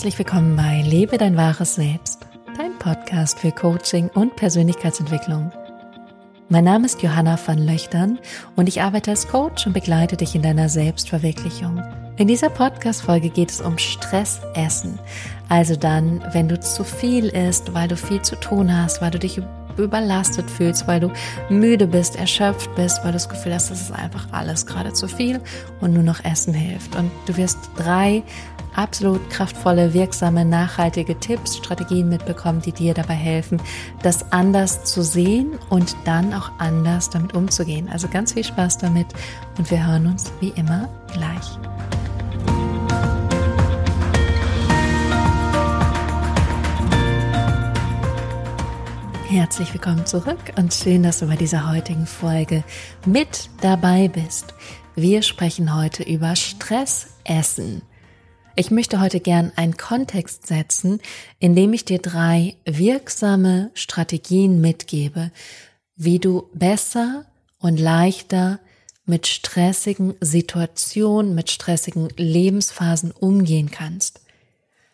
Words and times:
Herzlich 0.00 0.18
willkommen 0.18 0.56
bei 0.56 0.80
Lebe 0.80 1.18
dein 1.18 1.36
wahres 1.36 1.74
Selbst, 1.74 2.26
dein 2.56 2.78
Podcast 2.78 3.38
für 3.38 3.52
Coaching 3.52 4.08
und 4.08 4.34
Persönlichkeitsentwicklung. 4.34 5.52
Mein 6.48 6.64
Name 6.64 6.86
ist 6.86 7.02
Johanna 7.02 7.38
van 7.46 7.58
Löchtern 7.58 8.18
und 8.56 8.66
ich 8.66 8.80
arbeite 8.80 9.10
als 9.10 9.28
Coach 9.28 9.66
und 9.66 9.74
begleite 9.74 10.16
dich 10.16 10.34
in 10.34 10.40
deiner 10.40 10.70
Selbstverwirklichung. 10.70 11.82
In 12.16 12.28
dieser 12.28 12.48
Podcast-Folge 12.48 13.28
geht 13.28 13.50
es 13.50 13.60
um 13.60 13.76
Stressessen. 13.76 14.98
Also 15.50 15.76
dann, 15.76 16.24
wenn 16.32 16.48
du 16.48 16.58
zu 16.58 16.82
viel 16.82 17.26
isst, 17.26 17.74
weil 17.74 17.88
du 17.88 17.98
viel 17.98 18.22
zu 18.22 18.36
tun 18.36 18.74
hast, 18.74 19.02
weil 19.02 19.10
du 19.10 19.18
dich 19.18 19.38
überlastet 19.76 20.50
fühlst, 20.50 20.88
weil 20.88 21.00
du 21.00 21.12
müde 21.50 21.86
bist, 21.86 22.16
erschöpft 22.16 22.74
bist, 22.74 23.00
weil 23.02 23.12
du 23.12 23.16
das 23.16 23.28
Gefühl 23.28 23.52
hast, 23.52 23.70
das 23.70 23.82
ist 23.82 23.92
einfach 23.92 24.28
alles 24.32 24.64
gerade 24.64 24.94
zu 24.94 25.08
viel 25.08 25.42
und 25.82 25.92
nur 25.92 26.02
noch 26.02 26.24
Essen 26.24 26.54
hilft. 26.54 26.96
Und 26.96 27.10
du 27.26 27.36
wirst 27.36 27.58
drei 27.76 28.22
absolut 28.74 29.28
kraftvolle, 29.30 29.94
wirksame, 29.94 30.44
nachhaltige 30.44 31.18
Tipps, 31.18 31.56
Strategien 31.56 32.08
mitbekommen, 32.08 32.62
die 32.62 32.72
dir 32.72 32.94
dabei 32.94 33.14
helfen, 33.14 33.60
das 34.02 34.32
anders 34.32 34.84
zu 34.84 35.02
sehen 35.02 35.58
und 35.68 35.96
dann 36.04 36.32
auch 36.34 36.50
anders 36.58 37.10
damit 37.10 37.34
umzugehen. 37.34 37.88
Also 37.88 38.08
ganz 38.08 38.32
viel 38.32 38.44
Spaß 38.44 38.78
damit 38.78 39.06
und 39.58 39.70
wir 39.70 39.86
hören 39.86 40.06
uns 40.06 40.32
wie 40.40 40.50
immer 40.50 40.88
gleich. 41.12 41.58
Herzlich 49.30 49.72
willkommen 49.72 50.06
zurück 50.06 50.40
und 50.56 50.74
schön, 50.74 51.04
dass 51.04 51.20
du 51.20 51.26
bei 51.26 51.36
dieser 51.36 51.70
heutigen 51.70 52.04
Folge 52.04 52.64
mit 53.06 53.48
dabei 53.60 54.08
bist. 54.08 54.54
Wir 54.96 55.22
sprechen 55.22 55.76
heute 55.76 56.02
über 56.02 56.34
Stressessen. 56.34 57.82
Ich 58.60 58.70
möchte 58.70 59.00
heute 59.00 59.20
gern 59.20 59.52
einen 59.56 59.78
Kontext 59.78 60.46
setzen, 60.46 61.00
indem 61.38 61.72
ich 61.72 61.86
dir 61.86 61.98
drei 61.98 62.56
wirksame 62.66 63.70
Strategien 63.72 64.60
mitgebe, 64.60 65.30
wie 65.96 66.18
du 66.18 66.50
besser 66.52 67.24
und 67.58 67.80
leichter 67.80 68.60
mit 69.06 69.26
stressigen 69.26 70.12
Situationen, 70.20 71.34
mit 71.34 71.50
stressigen 71.50 72.10
Lebensphasen 72.18 73.12
umgehen 73.12 73.70
kannst. 73.70 74.20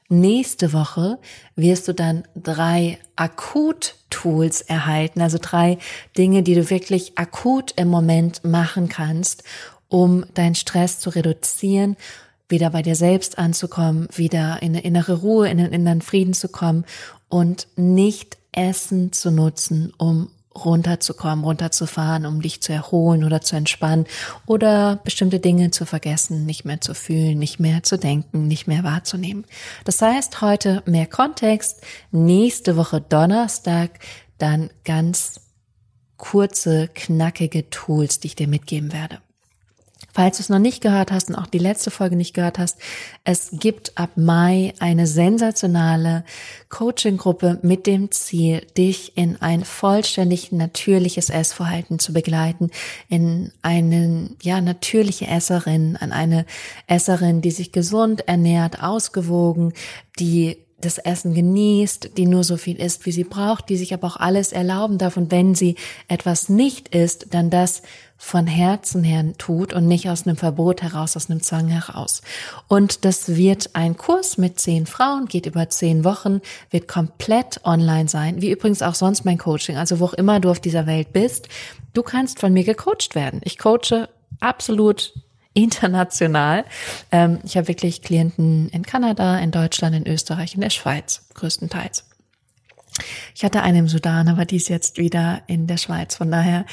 Nächste 0.08 0.72
Woche 0.72 1.18
wirst 1.56 1.88
du 1.88 1.92
dann 1.92 2.22
drei 2.36 3.00
Akut-Tools 3.16 4.60
erhalten, 4.60 5.20
also 5.20 5.38
drei 5.42 5.78
Dinge, 6.16 6.44
die 6.44 6.54
du 6.54 6.70
wirklich 6.70 7.18
akut 7.18 7.72
im 7.74 7.88
Moment 7.88 8.44
machen 8.44 8.88
kannst, 8.88 9.42
um 9.88 10.24
deinen 10.34 10.54
Stress 10.54 11.00
zu 11.00 11.10
reduzieren 11.10 11.96
wieder 12.48 12.70
bei 12.70 12.82
dir 12.82 12.94
selbst 12.94 13.38
anzukommen, 13.38 14.08
wieder 14.14 14.62
in 14.62 14.70
eine 14.70 14.82
innere 14.82 15.20
Ruhe, 15.20 15.48
in 15.48 15.58
den 15.58 15.72
inneren 15.72 16.02
Frieden 16.02 16.32
zu 16.32 16.48
kommen 16.48 16.84
und 17.28 17.68
nicht 17.76 18.38
Essen 18.52 19.12
zu 19.12 19.30
nutzen, 19.30 19.92
um 19.98 20.30
runterzukommen, 20.64 21.44
runterzufahren, 21.44 22.24
um 22.26 22.40
dich 22.40 22.62
zu 22.62 22.72
erholen 22.72 23.24
oder 23.24 23.40
zu 23.40 23.56
entspannen 23.56 24.06
oder 24.46 24.96
bestimmte 25.04 25.38
Dinge 25.38 25.70
zu 25.70 25.84
vergessen, 25.84 26.46
nicht 26.46 26.64
mehr 26.64 26.80
zu 26.80 26.94
fühlen, 26.94 27.38
nicht 27.38 27.60
mehr 27.60 27.82
zu 27.82 27.98
denken, 27.98 28.48
nicht 28.48 28.66
mehr 28.66 28.82
wahrzunehmen. 28.82 29.44
Das 29.84 30.00
heißt, 30.00 30.40
heute 30.40 30.82
mehr 30.86 31.06
Kontext, 31.06 31.82
nächste 32.10 32.76
Woche 32.76 33.00
Donnerstag 33.00 33.98
dann 34.38 34.70
ganz 34.84 35.40
kurze, 36.16 36.88
knackige 36.94 37.68
Tools, 37.68 38.20
die 38.20 38.28
ich 38.28 38.36
dir 38.36 38.48
mitgeben 38.48 38.92
werde. 38.92 39.18
Falls 40.16 40.38
du 40.38 40.44
es 40.44 40.48
noch 40.48 40.58
nicht 40.58 40.80
gehört 40.80 41.12
hast 41.12 41.28
und 41.28 41.34
auch 41.34 41.46
die 41.46 41.58
letzte 41.58 41.90
Folge 41.90 42.16
nicht 42.16 42.32
gehört 42.32 42.58
hast, 42.58 42.78
es 43.24 43.50
gibt 43.52 43.98
ab 43.98 44.12
Mai 44.16 44.72
eine 44.78 45.06
sensationale 45.06 46.24
Coaching-Gruppe 46.70 47.58
mit 47.60 47.86
dem 47.86 48.10
Ziel, 48.10 48.62
dich 48.78 49.18
in 49.18 49.36
ein 49.42 49.62
vollständig 49.62 50.52
natürliches 50.52 51.28
Essverhalten 51.28 51.98
zu 51.98 52.14
begleiten, 52.14 52.70
in 53.10 53.52
eine 53.60 54.30
ja 54.40 54.62
natürliche 54.62 55.26
Esserin, 55.26 55.98
an 56.00 56.12
eine 56.12 56.46
Esserin, 56.86 57.42
die 57.42 57.50
sich 57.50 57.70
gesund 57.70 58.26
ernährt, 58.26 58.82
ausgewogen, 58.82 59.74
die 60.18 60.56
das 60.80 60.98
Essen 60.98 61.34
genießt, 61.34 62.16
die 62.16 62.26
nur 62.26 62.44
so 62.44 62.56
viel 62.56 62.76
isst, 62.76 63.06
wie 63.06 63.12
sie 63.12 63.24
braucht, 63.24 63.68
die 63.68 63.76
sich 63.76 63.94
aber 63.94 64.06
auch 64.06 64.16
alles 64.16 64.52
erlauben 64.52 64.98
darf. 64.98 65.16
Und 65.16 65.30
wenn 65.30 65.54
sie 65.54 65.76
etwas 66.08 66.48
nicht 66.48 66.94
isst, 66.94 67.34
dann 67.34 67.50
das 67.50 67.82
von 68.18 68.46
Herzen 68.46 69.04
her 69.04 69.24
tut 69.38 69.72
und 69.72 69.86
nicht 69.86 70.08
aus 70.08 70.26
einem 70.26 70.36
Verbot 70.36 70.82
heraus, 70.82 71.16
aus 71.16 71.30
einem 71.30 71.42
Zwang 71.42 71.68
heraus. 71.68 72.22
Und 72.66 73.04
das 73.04 73.36
wird 73.36 73.70
ein 73.74 73.96
Kurs 73.96 74.38
mit 74.38 74.58
zehn 74.58 74.86
Frauen, 74.86 75.26
geht 75.26 75.46
über 75.46 75.68
zehn 75.68 76.04
Wochen, 76.04 76.40
wird 76.70 76.88
komplett 76.88 77.60
online 77.64 78.08
sein, 78.08 78.40
wie 78.40 78.50
übrigens 78.50 78.82
auch 78.82 78.94
sonst 78.94 79.24
mein 79.24 79.38
Coaching. 79.38 79.76
Also 79.76 80.00
wo 80.00 80.06
auch 80.06 80.14
immer 80.14 80.40
du 80.40 80.50
auf 80.50 80.60
dieser 80.60 80.86
Welt 80.86 81.12
bist, 81.12 81.48
du 81.92 82.02
kannst 82.02 82.40
von 82.40 82.52
mir 82.52 82.64
gecoacht 82.64 83.14
werden. 83.14 83.40
Ich 83.44 83.58
coache 83.58 84.08
absolut 84.40 85.12
international. 85.52 86.64
Ähm, 87.10 87.38
ich 87.44 87.56
habe 87.56 87.68
wirklich 87.68 88.02
Klienten 88.02 88.68
in 88.68 88.84
Kanada, 88.84 89.38
in 89.38 89.50
Deutschland, 89.50 89.96
in 89.96 90.06
Österreich, 90.06 90.54
in 90.54 90.60
der 90.60 90.70
Schweiz 90.70 91.26
größtenteils. 91.34 92.04
Ich 93.34 93.44
hatte 93.44 93.62
eine 93.62 93.78
im 93.78 93.88
Sudan, 93.88 94.28
aber 94.28 94.44
die 94.44 94.56
ist 94.56 94.68
jetzt 94.68 94.98
wieder 94.98 95.42
in 95.46 95.66
der 95.66 95.76
Schweiz. 95.76 96.16
Von 96.16 96.30
daher 96.30 96.64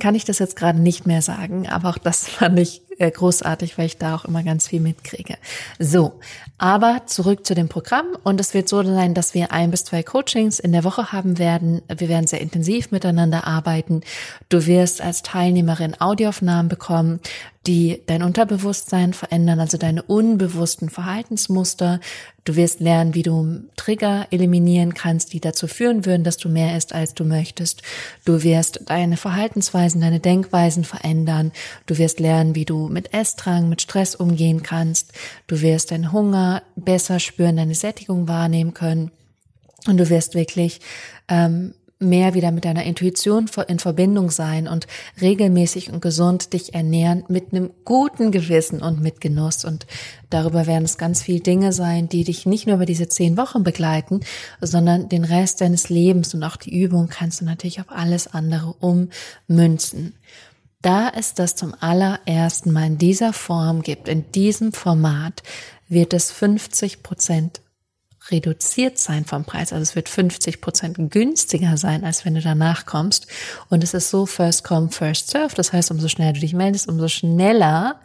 kann 0.00 0.14
ich 0.14 0.24
das 0.24 0.38
jetzt 0.38 0.56
gerade 0.56 0.80
nicht 0.80 1.06
mehr 1.06 1.22
sagen, 1.22 1.68
aber 1.68 1.90
auch 1.90 1.98
das 1.98 2.28
fand 2.28 2.58
ich 2.58 2.82
äh, 2.98 3.10
großartig, 3.10 3.78
weil 3.78 3.86
ich 3.86 3.98
da 3.98 4.14
auch 4.14 4.24
immer 4.24 4.42
ganz 4.42 4.68
viel 4.68 4.80
mitkriege. 4.80 5.36
So, 5.78 6.20
aber 6.58 7.02
zurück 7.06 7.46
zu 7.46 7.54
dem 7.54 7.68
Programm 7.68 8.06
und 8.24 8.40
es 8.40 8.54
wird 8.54 8.68
so 8.68 8.82
sein, 8.82 9.14
dass 9.14 9.34
wir 9.34 9.52
ein 9.52 9.70
bis 9.70 9.84
zwei 9.84 10.02
Coachings 10.02 10.58
in 10.58 10.72
der 10.72 10.84
Woche 10.84 11.12
haben 11.12 11.38
werden. 11.38 11.82
Wir 11.88 12.08
werden 12.08 12.26
sehr 12.26 12.40
intensiv 12.40 12.90
miteinander 12.90 13.46
arbeiten. 13.46 14.02
Du 14.48 14.66
wirst 14.66 15.00
als 15.00 15.22
Teilnehmerin 15.22 16.00
Audioaufnahmen 16.00 16.68
bekommen 16.68 17.20
die 17.68 18.02
dein 18.06 18.22
Unterbewusstsein 18.22 19.12
verändern, 19.12 19.60
also 19.60 19.76
deine 19.76 20.02
unbewussten 20.02 20.88
Verhaltensmuster. 20.88 22.00
Du 22.44 22.56
wirst 22.56 22.80
lernen, 22.80 23.14
wie 23.14 23.22
du 23.22 23.60
Trigger 23.76 24.26
eliminieren 24.30 24.94
kannst, 24.94 25.34
die 25.34 25.40
dazu 25.40 25.66
führen 25.66 26.06
würden, 26.06 26.24
dass 26.24 26.38
du 26.38 26.48
mehr 26.48 26.74
isst, 26.78 26.94
als 26.94 27.12
du 27.12 27.24
möchtest. 27.24 27.82
Du 28.24 28.42
wirst 28.42 28.80
deine 28.86 29.18
Verhaltensweisen, 29.18 30.00
deine 30.00 30.18
Denkweisen 30.18 30.84
verändern. 30.84 31.52
Du 31.84 31.98
wirst 31.98 32.20
lernen, 32.20 32.54
wie 32.54 32.64
mit 32.88 33.12
Essdrang, 33.12 33.68
mit 33.68 33.82
Stress 33.82 34.14
umgehen 34.14 34.62
kannst. 34.62 35.12
Du 35.46 35.60
wirst 35.60 35.90
deinen 35.90 36.12
Hunger 36.12 36.62
besser 36.76 37.20
spüren, 37.20 37.56
deine 37.56 37.74
Sättigung 37.74 38.28
wahrnehmen 38.28 38.74
können. 38.74 39.10
Und 39.86 39.98
du 39.98 40.10
wirst 40.10 40.34
wirklich 40.34 40.80
ähm, 41.28 41.74
mehr 42.00 42.34
wieder 42.34 42.52
mit 42.52 42.64
deiner 42.64 42.84
Intuition 42.84 43.50
in 43.66 43.78
Verbindung 43.78 44.30
sein 44.30 44.68
und 44.68 44.86
regelmäßig 45.20 45.90
und 45.92 46.00
gesund 46.00 46.52
dich 46.52 46.74
ernähren 46.74 47.24
mit 47.28 47.52
einem 47.52 47.70
guten 47.84 48.30
Gewissen 48.30 48.82
und 48.82 49.00
mit 49.00 49.20
Genuss. 49.20 49.64
Und 49.64 49.86
darüber 50.30 50.66
werden 50.66 50.84
es 50.84 50.96
ganz 50.96 51.22
viele 51.22 51.40
Dinge 51.40 51.72
sein, 51.72 52.08
die 52.08 52.22
dich 52.22 52.46
nicht 52.46 52.66
nur 52.66 52.76
über 52.76 52.86
diese 52.86 53.08
zehn 53.08 53.36
Wochen 53.36 53.64
begleiten, 53.64 54.20
sondern 54.60 55.08
den 55.08 55.24
Rest 55.24 55.60
deines 55.60 55.88
Lebens 55.88 56.34
und 56.34 56.44
auch 56.44 56.56
die 56.56 56.78
Übung 56.80 57.08
kannst 57.08 57.40
du 57.40 57.44
natürlich 57.44 57.80
auf 57.80 57.90
alles 57.90 58.28
andere 58.28 58.74
ummünzen. 58.78 60.14
Da 60.82 61.10
es 61.14 61.34
das 61.34 61.56
zum 61.56 61.74
allerersten 61.80 62.72
Mal 62.72 62.86
in 62.86 62.98
dieser 62.98 63.32
Form 63.32 63.82
gibt, 63.82 64.08
in 64.08 64.30
diesem 64.32 64.72
Format, 64.72 65.42
wird 65.88 66.12
es 66.12 66.30
50 66.30 67.02
Prozent 67.02 67.60
reduziert 68.30 68.98
sein 68.98 69.24
vom 69.24 69.44
Preis. 69.44 69.72
Also 69.72 69.82
es 69.82 69.96
wird 69.96 70.08
50 70.08 70.60
Prozent 70.60 71.10
günstiger 71.10 71.76
sein, 71.76 72.04
als 72.04 72.24
wenn 72.24 72.34
du 72.34 72.40
danach 72.40 72.86
kommst. 72.86 73.26
Und 73.70 73.82
es 73.82 73.94
ist 73.94 74.10
so 74.10 74.26
first 74.26 74.64
come, 74.64 74.90
first 74.90 75.30
serve. 75.30 75.54
Das 75.54 75.72
heißt, 75.72 75.90
umso 75.90 76.08
schneller 76.08 76.34
du 76.34 76.40
dich 76.40 76.52
meldest, 76.52 76.88
umso 76.88 77.08
schneller 77.08 78.00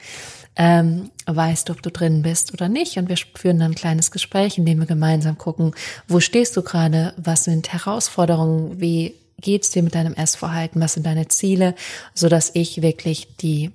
ähm, 0.55 1.09
weißt 1.25 1.67
du, 1.69 1.73
ob 1.73 1.81
du 1.81 1.91
drin 1.91 2.21
bist 2.21 2.53
oder 2.53 2.69
nicht. 2.69 2.97
Und 2.97 3.09
wir 3.09 3.17
führen 3.17 3.59
dann 3.59 3.71
ein 3.71 3.75
kleines 3.75 4.11
Gespräch, 4.11 4.57
in 4.57 4.65
dem 4.65 4.79
wir 4.79 4.85
gemeinsam 4.85 5.37
gucken, 5.37 5.73
wo 6.07 6.19
stehst 6.19 6.55
du 6.55 6.61
gerade, 6.61 7.13
was 7.17 7.43
sind 7.43 7.73
Herausforderungen, 7.73 8.79
wie 8.79 9.15
geht's 9.43 9.69
dir 9.69 9.83
mit 9.83 9.93
deinem 9.93 10.13
Essverhalten, 10.15 10.81
was 10.81 10.93
sind 10.93 11.05
deine 11.05 11.27
Ziele, 11.27 11.75
so 12.15 12.29
dass 12.29 12.49
ich 12.55 12.81
wirklich 12.81 13.37
die 13.37 13.71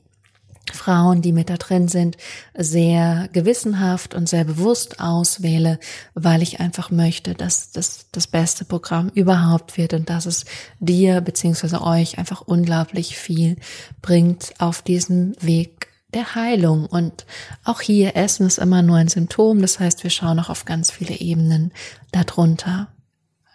Frauen, 0.73 1.23
die 1.23 1.33
mit 1.33 1.51
da 1.51 1.57
drin 1.57 1.89
sind, 1.89 2.17
sehr 2.55 3.29
gewissenhaft 3.33 4.15
und 4.15 4.29
sehr 4.29 4.45
bewusst 4.45 5.01
auswähle, 5.01 5.79
weil 6.15 6.43
ich 6.43 6.61
einfach 6.61 6.91
möchte, 6.91 7.35
dass 7.35 7.71
das 7.71 8.07
das 8.13 8.27
beste 8.27 8.65
Programm 8.65 9.11
überhaupt 9.15 9.77
wird 9.77 9.95
und 9.95 10.11
dass 10.11 10.27
es 10.27 10.45
dir 10.79 11.21
beziehungsweise 11.21 11.83
euch 11.83 12.19
einfach 12.19 12.43
unglaublich 12.43 13.17
viel 13.17 13.57
bringt 14.03 14.53
auf 14.59 14.83
diesem 14.83 15.35
Weg 15.41 15.89
der 16.15 16.35
Heilung. 16.35 16.87
Und 16.87 17.27
auch 17.65 17.81
hier 17.81 18.17
Essen 18.17 18.47
ist 18.47 18.59
immer 18.59 18.83
nur 18.83 18.97
ein 18.97 19.09
Symptom. 19.09 19.61
Das 19.61 19.79
heißt, 19.79 20.03
wir 20.03 20.11
schauen 20.11 20.41
auch 20.41 20.49
auf 20.49 20.65
ganz 20.65 20.91
viele 20.91 21.17
Ebenen 21.17 21.73
darunter. 22.13 22.89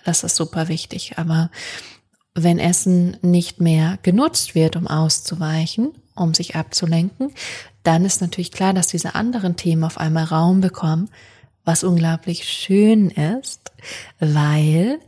Das 0.06 0.24
ist 0.24 0.36
super 0.36 0.68
wichtig. 0.68 1.14
Aber 1.18 1.50
wenn 2.36 2.60
Essen 2.60 3.18
nicht 3.22 3.62
mehr 3.62 4.00
genutzt 4.02 4.56
wird, 4.56 4.76
um 4.76 4.88
auszuweichen, 4.88 5.92
um 6.16 6.34
sich 6.34 6.56
abzulenken, 6.56 7.32
dann 7.84 8.06
ist 8.06 8.22
natürlich 8.22 8.52
klar, 8.52 8.74
dass 8.74 8.88
diese 8.88 9.16
anderen 9.16 9.56
Themen 9.56 9.84
auf 9.84 9.98
einmal 9.98 10.26
Raum 10.26 10.62
bekommen, 10.62 11.10
was 11.66 11.84
unglaublich 11.84 12.46
schön 12.46 13.10
ist, 13.10 13.72
weil 14.20 15.00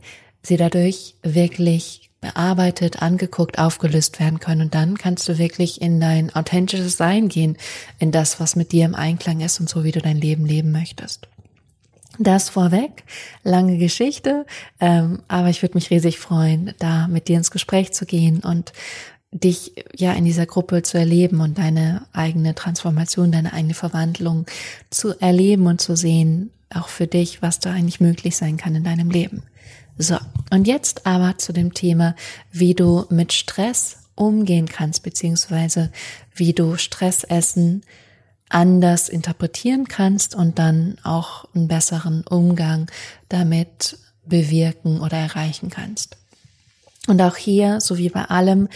sie 0.42 0.56
dadurch 0.56 1.16
wirklich 1.22 2.10
bearbeitet, 2.20 3.02
angeguckt, 3.02 3.58
aufgelöst 3.58 4.18
werden 4.20 4.40
können. 4.40 4.62
Und 4.62 4.74
dann 4.74 4.96
kannst 4.96 5.28
du 5.28 5.38
wirklich 5.38 5.80
in 5.80 6.00
dein 6.00 6.34
authentisches 6.34 6.96
Sein 6.96 7.28
gehen, 7.28 7.56
in 7.98 8.10
das, 8.10 8.40
was 8.40 8.56
mit 8.56 8.72
dir 8.72 8.84
im 8.84 8.94
Einklang 8.94 9.40
ist 9.40 9.60
und 9.60 9.68
so, 9.68 9.84
wie 9.84 9.92
du 9.92 10.00
dein 10.00 10.16
Leben 10.16 10.46
leben 10.46 10.72
möchtest. 10.72 11.28
Das 12.18 12.48
vorweg, 12.48 13.04
lange 13.42 13.78
Geschichte, 13.78 14.46
ähm, 14.80 15.20
aber 15.28 15.50
ich 15.50 15.62
würde 15.62 15.74
mich 15.74 15.90
riesig 15.90 16.18
freuen, 16.18 16.74
da 16.78 17.08
mit 17.08 17.28
dir 17.28 17.36
ins 17.36 17.50
Gespräch 17.50 17.92
zu 17.92 18.06
gehen 18.06 18.40
und 18.40 18.72
dich 19.32 19.72
ja 19.94 20.12
in 20.12 20.24
dieser 20.24 20.46
Gruppe 20.46 20.82
zu 20.82 20.98
erleben 20.98 21.40
und 21.40 21.58
deine 21.58 22.06
eigene 22.12 22.54
Transformation, 22.54 23.32
deine 23.32 23.52
eigene 23.52 23.74
Verwandlung 23.74 24.46
zu 24.90 25.18
erleben 25.20 25.66
und 25.66 25.80
zu 25.80 25.96
sehen, 25.96 26.50
auch 26.70 26.88
für 26.88 27.06
dich, 27.06 27.42
was 27.42 27.60
da 27.60 27.72
eigentlich 27.72 28.00
möglich 28.00 28.36
sein 28.36 28.56
kann 28.56 28.74
in 28.74 28.84
deinem 28.84 29.10
Leben. 29.10 29.42
So, 29.98 30.16
und 30.50 30.66
jetzt 30.66 31.06
aber 31.06 31.38
zu 31.38 31.52
dem 31.52 31.74
Thema, 31.74 32.14
wie 32.52 32.74
du 32.74 33.06
mit 33.10 33.32
Stress 33.32 33.98
umgehen 34.14 34.66
kannst, 34.66 35.02
beziehungsweise 35.02 35.90
wie 36.34 36.52
du 36.52 36.76
Stressessen 36.76 37.82
anders 38.48 39.08
interpretieren 39.08 39.88
kannst 39.88 40.34
und 40.34 40.58
dann 40.58 40.96
auch 41.02 41.46
einen 41.54 41.68
besseren 41.68 42.24
Umgang 42.26 42.90
damit 43.28 43.98
bewirken 44.24 45.00
oder 45.00 45.16
erreichen 45.16 45.70
kannst. 45.70 46.16
Und 47.06 47.22
auch 47.22 47.36
hier, 47.36 47.80
so 47.80 47.98
wie 47.98 48.08
bei 48.08 48.24
allem, 48.24 48.68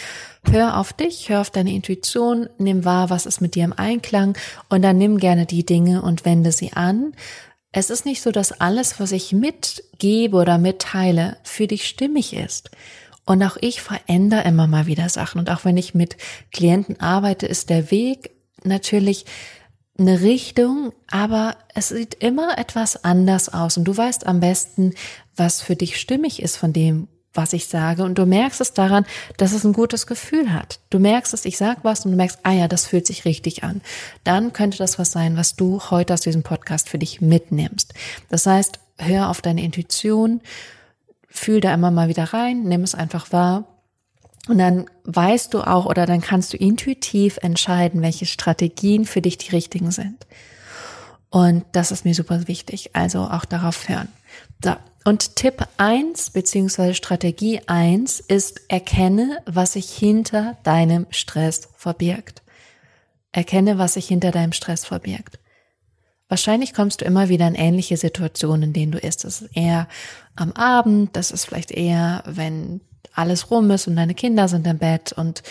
hör 0.45 0.79
auf 0.79 0.93
dich, 0.93 1.29
hör 1.29 1.41
auf 1.41 1.51
deine 1.51 1.73
Intuition, 1.73 2.49
nimm 2.59 2.85
wahr, 2.85 3.11
was 3.11 3.27
ist 3.27 3.41
mit 3.41 3.55
dir 3.55 3.65
im 3.65 3.73
Einklang 3.73 4.37
und 4.69 4.83
dann 4.83 4.99
nimm 4.99 5.19
gerne 5.19 5.47
die 5.47 5.67
Dinge 5.67 6.03
und 6.03 6.25
wende 6.25 6.53
sie 6.53 6.73
an. 6.73 7.13
Es 7.73 7.91
ist 7.91 8.05
nicht 8.05 8.23
so, 8.23 8.31
dass 8.31 8.61
alles, 8.61 9.01
was 9.01 9.13
ich 9.13 9.33
mitgebe 9.33 10.37
oder 10.37 10.59
mitteile, 10.59 11.37
für 11.43 11.67
dich 11.67 11.87
stimmig 11.89 12.35
ist. 12.35 12.71
Und 13.27 13.43
auch 13.43 13.57
ich 13.61 13.81
verändere 13.81 14.43
immer 14.43 14.67
mal 14.67 14.87
wieder 14.87 15.09
Sachen. 15.09 15.39
Und 15.39 15.51
auch 15.51 15.65
wenn 15.65 15.77
ich 15.77 15.95
mit 15.95 16.17
Klienten 16.53 16.99
arbeite, 16.99 17.47
ist 17.47 17.71
der 17.71 17.91
Weg 17.91 18.31
natürlich 18.65 19.25
eine 20.01 20.21
Richtung, 20.21 20.93
aber 21.11 21.57
es 21.75 21.91
sieht 21.91 22.15
immer 22.15 22.59
etwas 22.59 23.05
anders 23.05 23.49
aus. 23.53 23.77
Und 23.77 23.85
du 23.85 23.97
weißt 23.97 24.27
am 24.27 24.41
besten, 24.41 24.95
was 25.37 25.63
für 25.63 25.77
dich 25.77 26.01
stimmig 26.01 26.43
ist 26.43 26.57
von 26.57 26.73
dem, 26.73 27.09
was 27.33 27.53
ich 27.53 27.69
sage 27.69 28.03
und 28.03 28.19
du 28.19 28.27
merkst 28.27 28.61
es 28.61 28.73
daran, 28.73 29.07
dass 29.37 29.53
es 29.53 29.65
ein 29.65 29.73
gutes 29.73 30.09
Gefühl 30.09 30.53
hat. 30.53 30.81
Du 30.91 30.99
merkst 30.99 31.33
es, 31.33 31.45
ich 31.45 31.57
sag 31.57 31.85
was 31.85 32.05
und 32.05 32.11
du 32.11 32.17
merkst, 32.17 32.41
ah 32.43 32.53
ja, 32.53 32.67
das 32.67 32.87
fühlt 32.87 33.07
sich 33.07 33.25
richtig 33.25 33.63
an. 33.63 33.83
Dann 34.25 34.53
könnte 34.53 34.79
das 34.79 34.99
was 34.99 35.13
sein, 35.13 35.37
was 35.37 35.55
du 35.55 35.81
heute 35.91 36.15
aus 36.15 36.23
diesem 36.23 36.43
Podcast 36.43 36.89
für 36.89 36.99
dich 36.99 37.21
mitnimmst. 37.21 37.95
Das 38.31 38.47
heißt, 38.47 38.81
hör 38.99 39.31
auf 39.31 39.43
deine 39.43 39.63
Intuition, 39.63 40.41
fühl 41.29 41.61
da 41.61 41.73
immer 41.73 41.93
mal 41.93 42.09
wieder 42.09 42.25
rein, 42.25 42.65
nimm 42.65 42.83
es 42.83 42.97
einfach 42.97 43.31
wahr 43.31 43.70
und 44.49 44.59
dann 44.59 44.87
weißt 45.05 45.53
du 45.55 45.63
auch 45.63 45.87
oder 45.87 46.07
dann 46.07 46.21
kannst 46.21 46.53
du 46.53 46.57
intuitiv 46.57 47.39
entscheiden, 47.43 48.03
welche 48.03 48.27
Strategien 48.27 49.05
für 49.05 49.21
dich 49.21 49.39
die 49.39 49.51
richtigen 49.51 49.91
sind. 49.91 50.27
Und 51.29 51.65
das 51.73 51.93
ist 51.93 52.05
mir 52.05 52.15
super 52.15 52.49
wichtig. 52.49 52.91
Also 52.95 53.21
auch 53.21 53.45
darauf 53.45 53.89
hören. 53.89 54.09
So, 54.65 54.75
und 55.05 55.37
Tipp 55.37 55.67
eins 55.77 56.31
beziehungsweise 56.31 56.95
Strategie 56.95 57.61
eins 57.67 58.21
ist, 58.21 58.61
erkenne, 58.69 59.43
was 59.47 59.75
sich 59.75 59.91
hinter 59.91 60.57
deinem 60.63 61.07
Stress 61.11 61.69
verbirgt. 61.77 62.43
Erkenne, 63.33 63.79
was 63.79 63.95
sich 63.95 64.09
hinter 64.09 64.33
deinem 64.33 64.53
Stress 64.53 64.85
verbirgt. 64.85 65.39
Wahrscheinlich 66.29 66.75
kommst 66.75 67.01
du 67.01 67.05
immer 67.05 67.29
wieder 67.29 67.47
in 67.49 67.55
ähnliche 67.55 67.97
Situationen, 67.97 68.65
in 68.65 68.73
denen 68.73 68.93
du 68.93 68.99
isst. 68.99 69.25
Das 69.25 69.43
ist 69.43 69.57
eher 69.57 69.89
am 70.37 70.53
Abend, 70.53 71.17
das 71.17 71.31
ist 71.31 71.45
vielleicht 71.45 71.71
eher, 71.71 72.23
wenn 72.27 72.81
alles 73.15 73.51
rum 73.51 73.71
ist 73.71 73.87
und 73.87 73.97
deine 73.97 74.15
Kinder 74.15 74.49
sind 74.49 74.67
im 74.67 74.79
Bett 74.79 75.13
und 75.13 75.43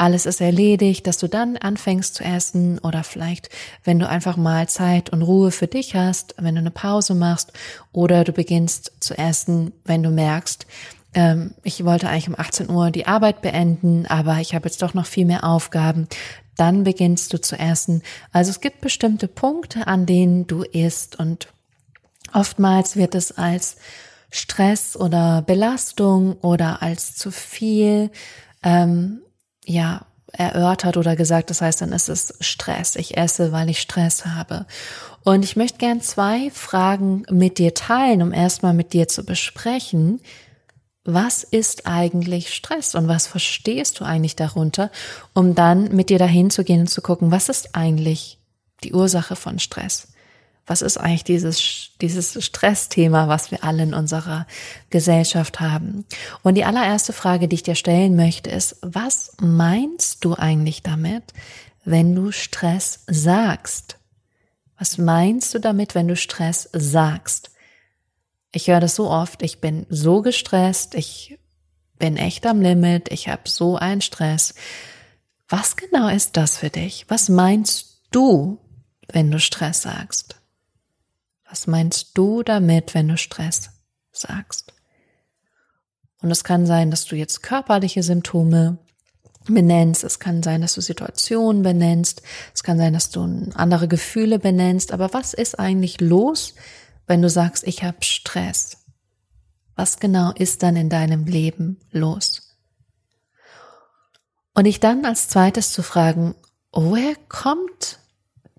alles 0.00 0.24
ist 0.24 0.40
erledigt, 0.40 1.06
dass 1.06 1.18
du 1.18 1.28
dann 1.28 1.58
anfängst 1.58 2.14
zu 2.14 2.24
essen 2.24 2.78
oder 2.78 3.04
vielleicht, 3.04 3.50
wenn 3.84 3.98
du 3.98 4.08
einfach 4.08 4.38
mal 4.38 4.66
Zeit 4.66 5.10
und 5.10 5.20
Ruhe 5.20 5.50
für 5.50 5.66
dich 5.66 5.94
hast, 5.94 6.34
wenn 6.38 6.54
du 6.54 6.60
eine 6.60 6.70
Pause 6.70 7.14
machst 7.14 7.52
oder 7.92 8.24
du 8.24 8.32
beginnst 8.32 8.92
zu 9.00 9.18
essen, 9.18 9.72
wenn 9.84 10.02
du 10.02 10.08
merkst, 10.08 10.66
ähm, 11.12 11.54
ich 11.64 11.84
wollte 11.84 12.08
eigentlich 12.08 12.28
um 12.28 12.38
18 12.38 12.70
Uhr 12.70 12.90
die 12.90 13.06
Arbeit 13.06 13.42
beenden, 13.42 14.06
aber 14.06 14.38
ich 14.38 14.54
habe 14.54 14.68
jetzt 14.68 14.80
doch 14.80 14.94
noch 14.94 15.06
viel 15.06 15.26
mehr 15.26 15.44
Aufgaben, 15.44 16.08
dann 16.56 16.82
beginnst 16.84 17.34
du 17.34 17.40
zu 17.40 17.58
essen. 17.58 18.02
Also 18.32 18.50
es 18.50 18.60
gibt 18.60 18.80
bestimmte 18.80 19.28
Punkte, 19.28 19.86
an 19.86 20.06
denen 20.06 20.46
du 20.46 20.62
isst 20.62 21.18
und 21.18 21.48
oftmals 22.32 22.96
wird 22.96 23.14
es 23.14 23.32
als 23.32 23.76
Stress 24.30 24.96
oder 24.96 25.42
Belastung 25.42 26.34
oder 26.34 26.82
als 26.82 27.16
zu 27.16 27.30
viel 27.30 28.10
ähm, 28.62 29.20
ja, 29.64 30.06
erörtert 30.32 30.96
oder 30.96 31.16
gesagt. 31.16 31.50
Das 31.50 31.60
heißt, 31.60 31.80
dann 31.80 31.92
ist 31.92 32.08
es 32.08 32.34
Stress. 32.40 32.96
Ich 32.96 33.16
esse, 33.16 33.52
weil 33.52 33.68
ich 33.68 33.80
Stress 33.80 34.24
habe. 34.26 34.66
Und 35.24 35.44
ich 35.44 35.56
möchte 35.56 35.78
gern 35.78 36.00
zwei 36.00 36.50
Fragen 36.50 37.24
mit 37.30 37.58
dir 37.58 37.74
teilen, 37.74 38.22
um 38.22 38.32
erstmal 38.32 38.74
mit 38.74 38.92
dir 38.92 39.08
zu 39.08 39.24
besprechen. 39.24 40.20
Was 41.04 41.44
ist 41.44 41.86
eigentlich 41.86 42.54
Stress 42.54 42.94
und 42.94 43.08
was 43.08 43.26
verstehst 43.26 44.00
du 44.00 44.04
eigentlich 44.04 44.36
darunter, 44.36 44.90
um 45.34 45.54
dann 45.54 45.94
mit 45.94 46.10
dir 46.10 46.18
dahin 46.18 46.50
zu 46.50 46.62
gehen 46.62 46.80
und 46.80 46.88
zu 46.88 47.00
gucken, 47.00 47.30
was 47.30 47.48
ist 47.48 47.74
eigentlich 47.74 48.38
die 48.84 48.92
Ursache 48.92 49.34
von 49.34 49.58
Stress? 49.58 50.08
Was 50.70 50.82
ist 50.82 50.98
eigentlich 50.98 51.24
dieses, 51.24 51.90
dieses 52.00 52.44
Stressthema, 52.44 53.26
was 53.26 53.50
wir 53.50 53.64
alle 53.64 53.82
in 53.82 53.92
unserer 53.92 54.46
Gesellschaft 54.88 55.58
haben? 55.58 56.04
Und 56.44 56.54
die 56.54 56.64
allererste 56.64 57.12
Frage, 57.12 57.48
die 57.48 57.56
ich 57.56 57.64
dir 57.64 57.74
stellen 57.74 58.14
möchte, 58.14 58.50
ist, 58.50 58.76
was 58.80 59.32
meinst 59.40 60.24
du 60.24 60.36
eigentlich 60.36 60.84
damit, 60.84 61.24
wenn 61.84 62.14
du 62.14 62.30
Stress 62.30 63.00
sagst? 63.08 63.98
Was 64.78 64.96
meinst 64.96 65.52
du 65.54 65.58
damit, 65.58 65.96
wenn 65.96 66.06
du 66.06 66.14
Stress 66.14 66.68
sagst? 66.72 67.50
Ich 68.52 68.68
höre 68.68 68.78
das 68.78 68.94
so 68.94 69.10
oft, 69.10 69.42
ich 69.42 69.60
bin 69.60 69.86
so 69.88 70.22
gestresst, 70.22 70.94
ich 70.94 71.36
bin 71.98 72.16
echt 72.16 72.46
am 72.46 72.62
Limit, 72.62 73.10
ich 73.10 73.26
habe 73.26 73.48
so 73.48 73.74
einen 73.74 74.02
Stress. 74.02 74.54
Was 75.48 75.74
genau 75.74 76.06
ist 76.06 76.36
das 76.36 76.58
für 76.58 76.70
dich? 76.70 77.06
Was 77.08 77.28
meinst 77.28 78.02
du, 78.12 78.60
wenn 79.08 79.32
du 79.32 79.40
Stress 79.40 79.82
sagst? 79.82 80.39
Was 81.50 81.66
meinst 81.66 82.16
du 82.16 82.42
damit, 82.44 82.94
wenn 82.94 83.08
du 83.08 83.16
Stress 83.16 83.70
sagst? 84.12 84.72
Und 86.22 86.30
es 86.30 86.44
kann 86.44 86.64
sein, 86.64 86.90
dass 86.90 87.06
du 87.06 87.16
jetzt 87.16 87.42
körperliche 87.42 88.02
Symptome 88.04 88.78
benennst. 89.46 90.04
Es 90.04 90.20
kann 90.20 90.42
sein, 90.42 90.60
dass 90.60 90.74
du 90.74 90.80
Situationen 90.80 91.62
benennst. 91.62 92.22
Es 92.54 92.62
kann 92.62 92.78
sein, 92.78 92.92
dass 92.92 93.10
du 93.10 93.22
andere 93.54 93.88
Gefühle 93.88 94.38
benennst. 94.38 94.92
Aber 94.92 95.12
was 95.12 95.34
ist 95.34 95.58
eigentlich 95.58 96.00
los, 96.00 96.54
wenn 97.06 97.20
du 97.20 97.28
sagst, 97.28 97.66
ich 97.66 97.82
habe 97.82 98.04
Stress? 98.04 98.76
Was 99.74 99.98
genau 99.98 100.32
ist 100.32 100.62
dann 100.62 100.76
in 100.76 100.88
deinem 100.88 101.24
Leben 101.24 101.80
los? 101.90 102.58
Und 104.54 104.64
dich 104.64 104.78
dann 104.78 105.04
als 105.04 105.28
zweites 105.28 105.72
zu 105.72 105.82
fragen, 105.82 106.34
woher 106.70 107.14
kommt 107.28 107.98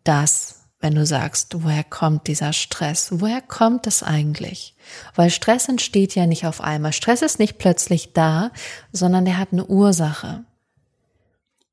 das? 0.03 0.60
Wenn 0.81 0.95
du 0.95 1.05
sagst, 1.05 1.63
woher 1.63 1.83
kommt 1.83 2.27
dieser 2.27 2.53
Stress? 2.53 3.09
Woher 3.11 3.41
kommt 3.41 3.85
es 3.87 4.01
eigentlich? 4.01 4.75
Weil 5.15 5.29
Stress 5.29 5.69
entsteht 5.69 6.15
ja 6.15 6.25
nicht 6.25 6.45
auf 6.45 6.59
einmal. 6.59 6.91
Stress 6.91 7.21
ist 7.21 7.39
nicht 7.39 7.59
plötzlich 7.59 8.13
da, 8.13 8.51
sondern 8.91 9.25
der 9.25 9.37
hat 9.37 9.49
eine 9.51 9.65
Ursache. 9.65 10.43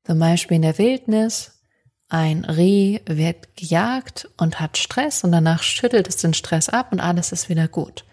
Zum 0.05 0.19
Beispiel 0.19 0.55
in 0.55 0.61
der 0.61 0.77
Wildnis, 0.77 1.59
ein 2.07 2.45
Reh 2.45 2.99
wird 3.05 3.55
gejagt 3.55 4.29
und 4.37 4.59
hat 4.59 4.77
Stress 4.77 5.23
und 5.23 5.31
danach 5.31 5.63
schüttelt 5.63 6.07
es 6.07 6.17
den 6.17 6.33
Stress 6.33 6.69
ab 6.69 6.91
und 6.91 6.99
alles 6.99 7.31
ist 7.31 7.49
wieder 7.49 7.67
gut. 7.67 8.05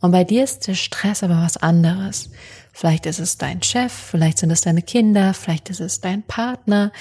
Und 0.00 0.12
bei 0.12 0.24
dir 0.24 0.44
ist 0.44 0.66
der 0.68 0.74
Stress 0.74 1.24
aber 1.24 1.42
was 1.42 1.56
anderes. 1.56 2.30
Vielleicht 2.72 3.06
ist 3.06 3.18
es 3.18 3.38
dein 3.38 3.62
Chef, 3.62 3.92
vielleicht 3.92 4.38
sind 4.38 4.50
es 4.50 4.60
deine 4.60 4.82
Kinder, 4.82 5.34
vielleicht 5.34 5.70
ist 5.70 5.80
es 5.80 6.00
dein 6.00 6.22
Partner, 6.22 6.92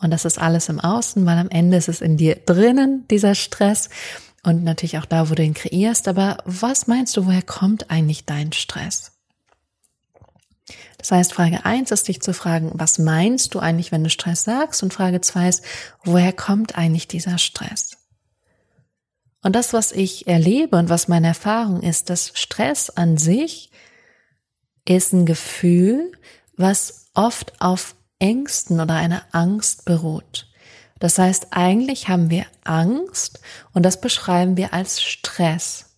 und 0.00 0.10
das 0.10 0.24
ist 0.24 0.38
alles 0.38 0.68
im 0.68 0.78
Außen, 0.80 1.26
weil 1.26 1.38
am 1.38 1.50
Ende 1.50 1.76
ist 1.76 1.88
es 1.88 2.00
in 2.00 2.16
dir 2.16 2.36
drinnen, 2.36 3.06
dieser 3.08 3.34
Stress. 3.34 3.90
Und 4.44 4.62
natürlich 4.62 4.98
auch 4.98 5.04
da, 5.04 5.28
wo 5.28 5.34
du 5.34 5.42
ihn 5.42 5.54
kreierst. 5.54 6.06
Aber 6.06 6.38
was 6.44 6.86
meinst 6.86 7.16
du, 7.16 7.26
woher 7.26 7.42
kommt 7.42 7.90
eigentlich 7.90 8.24
dein 8.24 8.52
Stress? 8.52 9.12
Das 10.98 11.10
heißt, 11.10 11.32
Frage 11.32 11.64
eins 11.64 11.90
ist 11.90 12.06
dich 12.08 12.20
zu 12.20 12.32
fragen, 12.32 12.70
was 12.74 12.98
meinst 12.98 13.54
du 13.54 13.58
eigentlich, 13.58 13.90
wenn 13.90 14.04
du 14.04 14.10
Stress 14.10 14.44
sagst? 14.44 14.82
Und 14.82 14.94
Frage 14.94 15.20
zwei 15.20 15.48
ist, 15.48 15.64
woher 16.04 16.32
kommt 16.32 16.76
eigentlich 16.76 17.08
dieser 17.08 17.38
Stress? 17.38 17.92
Und 19.42 19.54
das, 19.54 19.72
was 19.72 19.92
ich 19.92 20.26
erlebe 20.26 20.76
und 20.76 20.88
was 20.88 21.08
meine 21.08 21.28
Erfahrung 21.28 21.82
ist, 21.82 22.10
dass 22.10 22.32
Stress 22.34 22.90
an 22.90 23.16
sich 23.16 23.70
ist 24.84 25.12
ein 25.12 25.26
Gefühl, 25.26 26.12
was 26.56 27.06
oft 27.14 27.52
auf 27.60 27.94
Ängsten 28.18 28.80
oder 28.80 28.94
einer 28.94 29.22
Angst 29.32 29.84
beruht. 29.84 30.48
Das 30.98 31.18
heißt, 31.18 31.48
eigentlich 31.50 32.08
haben 32.08 32.30
wir 32.30 32.46
Angst 32.64 33.40
und 33.72 33.84
das 33.84 34.00
beschreiben 34.00 34.56
wir 34.56 34.72
als 34.72 35.02
Stress. 35.02 35.94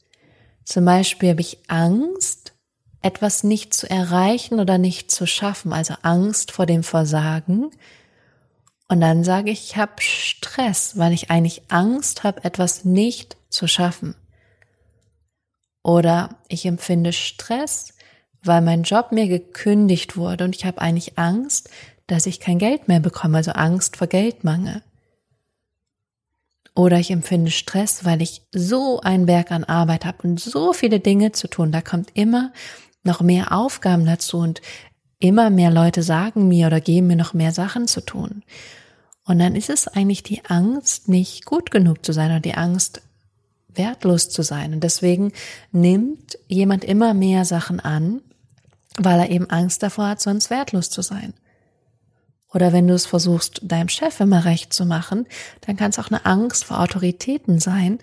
Zum 0.65 0.85
Beispiel 0.85 1.31
habe 1.31 1.41
ich 1.41 1.59
Angst, 1.69 2.53
etwas 3.03 3.45
nicht 3.45 3.73
zu 3.73 3.89
erreichen 3.89 4.61
oder 4.61 4.79
nicht 4.79 5.11
zu 5.11 5.27
schaffen, 5.27 5.73
also 5.73 5.95
Angst 6.03 6.53
vor 6.53 6.67
dem 6.67 6.83
Versagen. 6.83 7.71
Und 8.89 9.01
dann 9.01 9.25
sage 9.25 9.51
ich, 9.51 9.71
ich 9.71 9.77
habe 9.77 10.01
Stress, 10.01 10.99
weil 10.99 11.13
ich 11.13 11.31
eigentlich 11.31 11.63
Angst 11.69 12.25
habe, 12.25 12.45
etwas 12.45 12.85
nicht 12.85 13.37
zu 13.49 13.67
schaffen. 13.67 14.15
Oder 15.83 16.37
ich 16.49 16.67
empfinde 16.67 17.13
Stress, 17.13 17.95
weil 18.43 18.61
mein 18.61 18.83
Job 18.83 19.13
mir 19.13 19.29
gekündigt 19.29 20.17
wurde 20.17 20.45
und 20.45 20.57
ich 20.57 20.65
habe 20.65 20.81
eigentlich 20.81 21.19
Angst, 21.19 21.71
dass 22.11 22.27
ich 22.27 22.41
kein 22.41 22.59
Geld 22.59 22.89
mehr 22.89 23.01
bekomme, 23.01 23.39
also 23.39 23.53
Angst 23.53 23.97
vor 23.97 24.07
Geldmangel. 24.07 24.83
Oder 26.75 26.99
ich 26.99 27.11
empfinde 27.11 27.51
Stress, 27.51 28.05
weil 28.05 28.23
ich 28.23 28.43
so 28.53 29.01
einen 29.01 29.27
Berg 29.27 29.51
an 29.51 29.65
Arbeit 29.65 30.05
habe 30.05 30.27
und 30.27 30.41
so 30.41 30.73
viele 30.73 31.01
Dinge 31.01 31.33
zu 31.33 31.49
tun. 31.49 31.73
Da 31.73 31.81
kommt 31.81 32.11
immer 32.15 32.53
noch 33.03 33.21
mehr 33.21 33.53
Aufgaben 33.53 34.07
dazu 34.07 34.39
und 34.39 34.61
immer 35.19 35.51
mehr 35.51 35.71
Leute 35.71 36.03
sagen 36.03 36.49
mir 36.49 36.67
oder 36.67 36.81
geben 36.81 37.09
mir 37.09 37.17
noch 37.17 37.35
mehr 37.35 37.53
Sachen 37.53 37.87
zu 37.87 38.01
tun. 38.01 38.43
Und 39.25 39.39
dann 39.39 39.55
ist 39.55 39.71
es 39.71 39.87
eigentlich 39.87 40.23
die 40.23 40.45
Angst, 40.47 41.09
nicht 41.09 41.45
gut 41.45 41.71
genug 41.71 42.05
zu 42.05 42.13
sein 42.13 42.31
oder 42.31 42.41
die 42.41 42.55
Angst, 42.55 43.03
wertlos 43.69 44.31
zu 44.31 44.43
sein. 44.43 44.73
Und 44.73 44.83
deswegen 44.83 45.33
nimmt 45.73 46.39
jemand 46.49 46.85
immer 46.85 47.15
mehr 47.15 47.45
Sachen 47.45 47.81
an, 47.81 48.23
weil 48.97 49.21
er 49.21 49.31
eben 49.31 49.49
Angst 49.51 49.83
davor 49.83 50.09
hat, 50.09 50.21
sonst 50.21 50.51
wertlos 50.51 50.91
zu 50.91 51.03
sein. 51.03 51.35
Oder 52.53 52.73
wenn 52.73 52.89
du 52.89 52.95
es 52.95 53.07
versuchst, 53.07 53.61
deinem 53.63 53.89
Chef 53.89 54.21
immer 54.21 54.45
recht 54.45 54.73
zu 54.73 54.85
machen, 54.85 55.27
dann 55.63 55.77
kann 55.77 55.91
es 55.91 55.99
auch 55.99 56.09
eine 56.09 56.27
Angst 56.27 56.65
vor 56.65 56.81
Autoritäten 56.81 57.61
sein. 57.61 57.99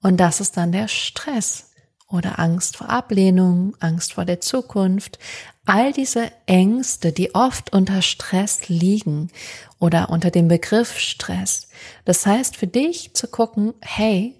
Und 0.00 0.18
das 0.18 0.40
ist 0.40 0.56
dann 0.56 0.72
der 0.72 0.88
Stress. 0.88 1.72
Oder 2.10 2.38
Angst 2.38 2.78
vor 2.78 2.88
Ablehnung, 2.88 3.76
Angst 3.80 4.14
vor 4.14 4.24
der 4.24 4.40
Zukunft. 4.40 5.18
All 5.66 5.92
diese 5.92 6.30
Ängste, 6.46 7.12
die 7.12 7.34
oft 7.34 7.72
unter 7.74 8.00
Stress 8.00 8.68
liegen 8.68 9.30
oder 9.78 10.08
unter 10.08 10.30
dem 10.30 10.48
Begriff 10.48 10.98
Stress. 10.98 11.68
Das 12.06 12.24
heißt 12.24 12.56
für 12.56 12.66
dich 12.66 13.12
zu 13.12 13.28
gucken, 13.28 13.74
hey, 13.82 14.34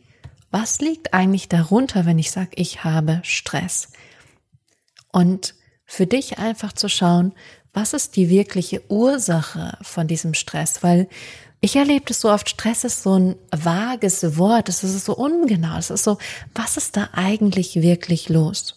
was 0.50 0.80
liegt 0.80 1.12
eigentlich 1.12 1.48
darunter, 1.48 2.06
wenn 2.06 2.18
ich 2.18 2.30
sage, 2.30 2.52
ich 2.54 2.84
habe 2.84 3.20
Stress? 3.22 3.92
Und 5.12 5.54
für 5.84 6.06
dich 6.06 6.38
einfach 6.38 6.72
zu 6.72 6.88
schauen, 6.88 7.34
was 7.72 7.92
ist 7.92 8.16
die 8.16 8.28
wirkliche 8.30 8.82
Ursache 8.90 9.76
von 9.82 10.06
diesem 10.06 10.34
Stress? 10.34 10.82
Weil 10.82 11.08
ich 11.60 11.76
erlebe 11.76 12.04
das 12.06 12.20
so 12.20 12.30
oft, 12.30 12.48
Stress 12.48 12.84
ist 12.84 13.02
so 13.02 13.18
ein 13.18 13.36
vages 13.50 14.38
Wort, 14.38 14.68
es 14.68 14.84
ist 14.84 15.04
so 15.04 15.16
ungenau, 15.16 15.76
es 15.78 15.90
ist 15.90 16.04
so, 16.04 16.18
was 16.54 16.76
ist 16.76 16.96
da 16.96 17.10
eigentlich 17.12 17.76
wirklich 17.82 18.28
los? 18.28 18.74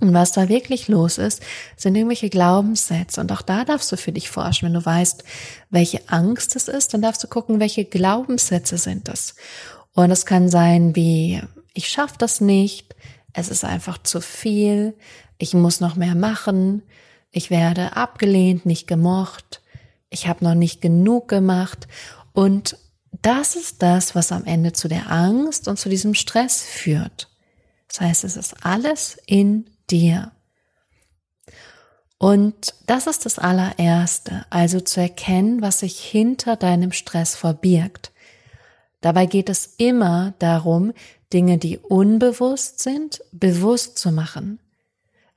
Und 0.00 0.14
was 0.14 0.30
da 0.30 0.48
wirklich 0.48 0.86
los 0.86 1.18
ist, 1.18 1.42
sind 1.76 1.96
irgendwelche 1.96 2.30
Glaubenssätze. 2.30 3.20
Und 3.20 3.32
auch 3.32 3.42
da 3.42 3.64
darfst 3.64 3.90
du 3.90 3.96
für 3.96 4.12
dich 4.12 4.30
forschen. 4.30 4.66
Wenn 4.66 4.74
du 4.74 4.86
weißt, 4.86 5.24
welche 5.70 6.08
Angst 6.08 6.54
es 6.54 6.68
ist, 6.68 6.94
dann 6.94 7.02
darfst 7.02 7.24
du 7.24 7.26
gucken, 7.26 7.58
welche 7.58 7.84
Glaubenssätze 7.84 8.78
sind 8.78 9.08
das. 9.08 9.34
Und 9.94 10.12
es 10.12 10.24
kann 10.24 10.48
sein 10.48 10.94
wie, 10.94 11.42
ich 11.74 11.88
schaffe 11.88 12.14
das 12.18 12.40
nicht, 12.40 12.94
es 13.32 13.48
ist 13.48 13.64
einfach 13.64 13.98
zu 13.98 14.20
viel, 14.20 14.94
ich 15.36 15.54
muss 15.54 15.80
noch 15.80 15.96
mehr 15.96 16.14
machen, 16.14 16.82
ich 17.30 17.50
werde 17.50 17.96
abgelehnt, 17.96 18.66
nicht 18.66 18.86
gemocht, 18.86 19.62
ich 20.10 20.26
habe 20.26 20.44
noch 20.44 20.54
nicht 20.54 20.80
genug 20.80 21.28
gemacht. 21.28 21.86
Und 22.32 22.78
das 23.22 23.56
ist 23.56 23.82
das, 23.82 24.14
was 24.14 24.32
am 24.32 24.44
Ende 24.44 24.72
zu 24.72 24.88
der 24.88 25.10
Angst 25.10 25.68
und 25.68 25.78
zu 25.78 25.88
diesem 25.88 26.14
Stress 26.14 26.62
führt. 26.62 27.28
Das 27.88 28.00
heißt, 28.00 28.24
es 28.24 28.36
ist 28.36 28.64
alles 28.64 29.18
in 29.26 29.68
dir. 29.90 30.32
Und 32.18 32.74
das 32.86 33.06
ist 33.06 33.26
das 33.26 33.38
allererste, 33.38 34.44
also 34.50 34.80
zu 34.80 35.00
erkennen, 35.00 35.62
was 35.62 35.80
sich 35.80 36.00
hinter 36.00 36.56
deinem 36.56 36.92
Stress 36.92 37.36
verbirgt. 37.36 38.12
Dabei 39.00 39.26
geht 39.26 39.48
es 39.48 39.74
immer 39.76 40.34
darum, 40.40 40.92
Dinge, 41.32 41.58
die 41.58 41.78
unbewusst 41.78 42.80
sind, 42.80 43.22
bewusst 43.30 43.98
zu 43.98 44.10
machen. 44.10 44.58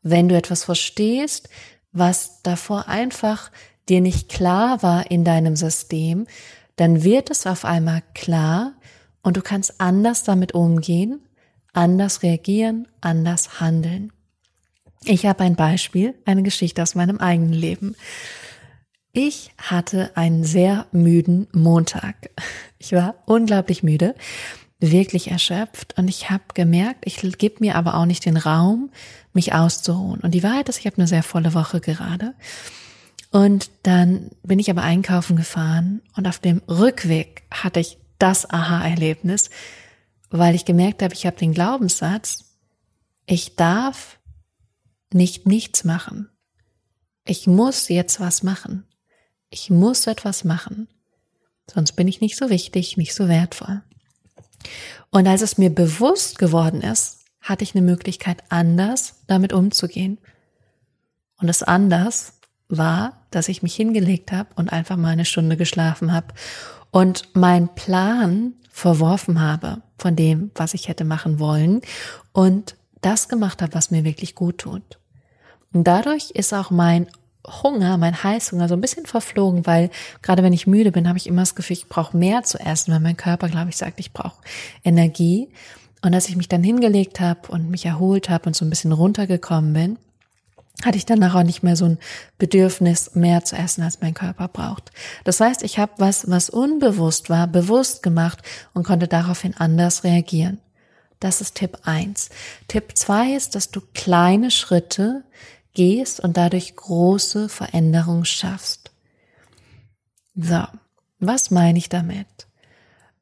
Wenn 0.02 0.28
du 0.28 0.36
etwas 0.36 0.64
verstehst, 0.64 1.50
was 1.92 2.42
davor 2.44 2.88
einfach 2.88 3.52
dir 3.90 4.02
nicht 4.02 4.30
klar 4.30 4.84
war 4.84 5.12
in 5.12 5.24
deinem 5.24 5.56
System, 5.56 6.28
dann 6.76 7.04
wird 7.04 7.30
es 7.30 7.46
auf 7.46 7.66
einmal 7.66 8.02
klar 8.14 8.74
und 9.22 9.38
du 9.38 9.42
kannst 9.42 9.80
anders 9.80 10.24
damit 10.24 10.54
umgehen, 10.54 11.22
anders 11.74 12.24
reagieren, 12.24 12.88
anders 13.02 13.60
handeln. 13.60 14.12
Ich 15.04 15.26
habe 15.26 15.44
ein 15.44 15.56
Beispiel, 15.56 16.16
eine 16.26 16.44
Geschichte 16.44 16.82
aus 16.82 16.96
meinem 16.96 17.18
eigenen 17.18 17.54
Leben. 17.54 17.96
Ich 19.14 19.52
hatte 19.58 20.16
einen 20.16 20.44
sehr 20.44 20.86
müden 20.92 21.48
Montag. 21.52 22.30
Ich 22.78 22.94
war 22.94 23.16
unglaublich 23.26 23.84
müde, 23.84 24.16
wirklich 24.82 25.30
erschöpft 25.30 25.98
und 25.98 26.08
ich 26.08 26.30
habe 26.30 26.44
gemerkt, 26.54 27.04
ich 27.06 27.22
gebe 27.38 27.58
mir 27.60 27.76
aber 27.76 27.96
auch 27.96 28.06
nicht 28.06 28.26
den 28.26 28.36
Raum, 28.36 28.92
mich 29.32 29.54
auszuruhen. 29.54 30.20
Und 30.22 30.32
die 30.32 30.44
Wahrheit 30.44 30.68
ist, 30.70 30.80
ich 30.80 30.88
habe 30.88 30.98
eine 30.98 31.08
sehr 31.08 31.24
volle 31.24 31.54
Woche 31.54 31.80
gerade. 31.80 32.34
Und 33.30 33.70
dann 33.84 34.32
bin 34.44 34.60
ich 34.60 34.70
aber 34.70 34.82
einkaufen 34.82 35.38
gefahren 35.38 36.02
und 36.18 36.28
auf 36.28 36.40
dem 36.40 36.62
Rückweg 36.68 37.44
hatte 37.52 37.80
ich 37.80 37.98
das 38.20 38.50
Aha-Erlebnis, 38.50 39.50
weil 40.30 40.56
ich 40.56 40.66
gemerkt 40.66 41.02
habe, 41.02 41.14
ich 41.14 41.26
habe 41.26 41.38
den 41.38 41.54
Glaubenssatz, 41.54 42.58
ich 43.26 43.56
darf 43.56 44.20
nicht 45.14 45.46
nichts 45.46 45.84
machen. 45.84 46.30
Ich 47.24 47.48
muss 47.48 47.88
jetzt 47.88 48.20
was 48.20 48.44
machen. 48.44 48.86
Ich 49.50 49.70
muss 49.70 50.08
etwas 50.08 50.46
machen, 50.46 50.88
sonst 51.72 51.92
bin 51.94 52.08
ich 52.08 52.22
nicht 52.22 52.38
so 52.38 52.50
wichtig, 52.50 52.96
nicht 52.96 53.14
so 53.14 53.28
wertvoll. 53.28 53.84
Und 55.10 55.28
als 55.28 55.42
es 55.42 55.58
mir 55.58 55.70
bewusst 55.70 56.40
geworden 56.40 56.82
ist, 56.82 57.20
hatte 57.42 57.64
ich 57.64 57.76
eine 57.76 57.86
Möglichkeit, 57.86 58.44
anders 58.50 59.16
damit 59.28 59.54
umzugehen. 59.54 60.20
Und 61.40 61.48
das 61.48 61.64
anders 61.64 62.34
war, 62.70 63.26
dass 63.32 63.50
ich 63.50 63.64
mich 63.64 63.76
hingelegt 63.76 64.32
habe 64.32 64.50
und 64.56 64.72
einfach 64.72 64.98
mal 64.98 65.10
eine 65.10 65.26
Stunde 65.26 65.58
geschlafen 65.58 66.14
habe 66.14 66.28
und 66.92 67.36
meinen 67.36 67.70
Plan 67.70 68.54
verworfen 68.70 69.42
habe 69.42 69.82
von 69.98 70.16
dem, 70.16 70.52
was 70.56 70.74
ich 70.74 70.88
hätte 70.88 71.04
machen 71.04 71.40
wollen 71.40 71.82
und 72.32 72.76
das 73.02 73.28
gemacht 73.28 73.62
habe, 73.62 73.74
was 73.74 73.92
mir 73.92 74.04
wirklich 74.04 74.36
gut 74.36 74.60
tut. 74.60 75.00
Und 75.74 75.86
dadurch 75.86 76.32
ist 76.32 76.54
auch 76.54 76.70
mein 76.70 77.08
Hunger, 77.48 77.98
mein 77.98 78.24
Heißhunger 78.24 78.68
so 78.68 78.76
ein 78.76 78.82
bisschen 78.82 79.06
verflogen, 79.06 79.66
weil 79.66 79.90
gerade 80.22 80.44
wenn 80.44 80.54
ich 80.54 80.68
müde 80.68 80.92
bin, 80.92 81.08
habe 81.08 81.18
ich 81.18 81.28
immer 81.28 81.42
das 81.42 81.56
Gefühl, 81.56 81.76
ich 81.76 81.90
brauche 81.90 82.16
mehr 82.16 82.44
zu 82.44 82.60
essen, 82.60 82.94
weil 82.94 83.00
mein 83.00 83.18
Körper, 83.18 83.50
glaube 83.50 83.70
ich, 83.70 83.78
sagt, 83.78 84.00
ich 84.00 84.14
brauche 84.14 84.42
Energie. 84.84 85.50
Und 86.04 86.14
als 86.14 86.30
ich 86.30 86.36
mich 86.36 86.48
dann 86.48 86.64
hingelegt 86.64 87.20
habe 87.20 87.52
und 87.52 87.70
mich 87.70 87.86
erholt 87.86 88.30
habe 88.30 88.48
und 88.48 88.56
so 88.56 88.66
ein 88.66 88.70
bisschen 88.70 88.92
runtergekommen 88.92 89.74
bin, 89.74 89.98
hatte 90.84 90.98
ich 90.98 91.06
danach 91.06 91.36
auch 91.36 91.44
nicht 91.44 91.64
mehr 91.64 91.76
so 91.76 91.86
ein 91.86 91.98
Bedürfnis, 92.38 93.14
mehr 93.14 93.44
zu 93.44 93.56
essen, 93.56 93.84
als 93.84 94.02
mein 94.02 94.14
Körper 94.14 94.48
braucht. 94.48 94.92
Das 95.24 95.40
heißt, 95.40 95.64
ich 95.64 95.78
habe 95.78 95.92
was, 95.98 96.30
was 96.30 96.50
unbewusst 96.50 97.30
war, 97.30 97.48
bewusst 97.48 98.02
gemacht 98.02 98.42
und 98.74 98.84
konnte 98.84 99.08
daraufhin 99.08 99.56
anders 99.56 100.04
reagieren. 100.04 100.60
Das 101.20 101.40
ist 101.40 101.56
Tipp 101.56 101.78
eins. 101.84 102.30
Tipp 102.68 102.98
zwei 102.98 103.34
ist, 103.34 103.54
dass 103.54 103.70
du 103.70 103.82
kleine 103.94 104.50
Schritte 104.50 105.24
gehst 105.74 106.20
und 106.20 106.38
dadurch 106.38 106.76
große 106.76 107.50
Veränderungen 107.50 108.26
schaffst. 108.26 108.92
So, 110.36 110.64
was 111.20 111.52
meine 111.52 111.78
ich 111.78 111.90
damit? 111.90 112.28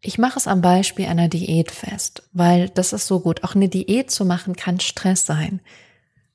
Ich 0.01 0.17
mache 0.17 0.39
es 0.39 0.47
am 0.47 0.61
Beispiel 0.61 1.07
einer 1.07 1.27
Diät 1.27 1.71
fest, 1.71 2.23
weil 2.31 2.69
das 2.69 2.93
ist 2.93 3.07
so 3.07 3.19
gut. 3.19 3.43
Auch 3.43 3.55
eine 3.55 3.67
Diät 3.67 4.11
zu 4.11 4.23
machen 4.23 4.55
kann 4.55 4.79
Stress 4.79 5.25
sein. 5.25 5.59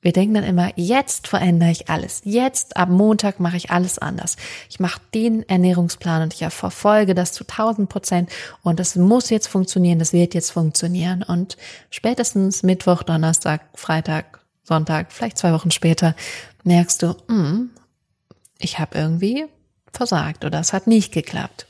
Wir 0.02 0.12
denken 0.12 0.34
dann 0.34 0.44
immer, 0.44 0.70
jetzt 0.76 1.28
verändere 1.28 1.70
ich 1.70 1.88
alles. 1.88 2.20
Jetzt 2.24 2.76
ab 2.76 2.90
Montag 2.90 3.40
mache 3.40 3.56
ich 3.56 3.70
alles 3.70 3.98
anders. 3.98 4.36
Ich 4.68 4.78
mache 4.78 5.00
den 5.14 5.48
Ernährungsplan 5.48 6.20
und 6.24 6.34
ich 6.34 6.46
verfolge 6.52 7.14
das 7.14 7.32
zu 7.32 7.44
1000 7.44 7.88
Prozent 7.88 8.30
und 8.62 8.78
das 8.78 8.96
muss 8.96 9.30
jetzt 9.30 9.46
funktionieren, 9.46 9.98
das 9.98 10.12
wird 10.12 10.34
jetzt 10.34 10.50
funktionieren. 10.50 11.22
Und 11.22 11.56
spätestens 11.88 12.62
Mittwoch, 12.62 13.02
Donnerstag, 13.02 13.62
Freitag 13.74 14.43
Sonntag, 14.64 15.12
vielleicht 15.12 15.38
zwei 15.38 15.52
Wochen 15.52 15.70
später, 15.70 16.16
merkst 16.64 17.02
du, 17.02 17.16
hm, 17.28 17.70
ich 18.58 18.78
habe 18.78 18.98
irgendwie 18.98 19.46
versagt 19.92 20.44
oder 20.44 20.60
es 20.60 20.72
hat 20.72 20.86
nicht 20.86 21.12
geklappt. 21.12 21.66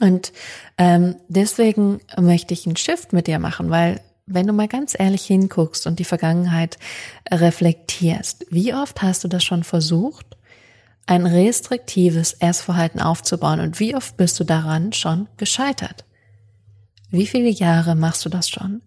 Und 0.00 0.32
ähm, 0.78 1.16
deswegen 1.28 2.00
möchte 2.18 2.54
ich 2.54 2.66
einen 2.66 2.76
Shift 2.76 3.12
mit 3.12 3.26
dir 3.26 3.38
machen, 3.38 3.70
weil 3.70 4.00
wenn 4.26 4.46
du 4.46 4.52
mal 4.52 4.68
ganz 4.68 4.96
ehrlich 4.98 5.26
hinguckst 5.26 5.86
und 5.86 5.98
die 5.98 6.04
Vergangenheit 6.04 6.78
reflektierst, 7.30 8.46
wie 8.48 8.72
oft 8.72 9.02
hast 9.02 9.22
du 9.22 9.28
das 9.28 9.44
schon 9.44 9.64
versucht, 9.64 10.36
ein 11.06 11.26
restriktives 11.26 12.34
Essverhalten 12.34 13.00
aufzubauen. 13.00 13.60
Und 13.60 13.80
wie 13.80 13.94
oft 13.94 14.16
bist 14.16 14.40
du 14.40 14.44
daran 14.44 14.92
schon 14.92 15.28
gescheitert? 15.36 16.04
Wie 17.10 17.26
viele 17.26 17.50
Jahre 17.50 17.94
machst 17.94 18.24
du 18.24 18.28
das 18.28 18.48
schon? 18.48 18.82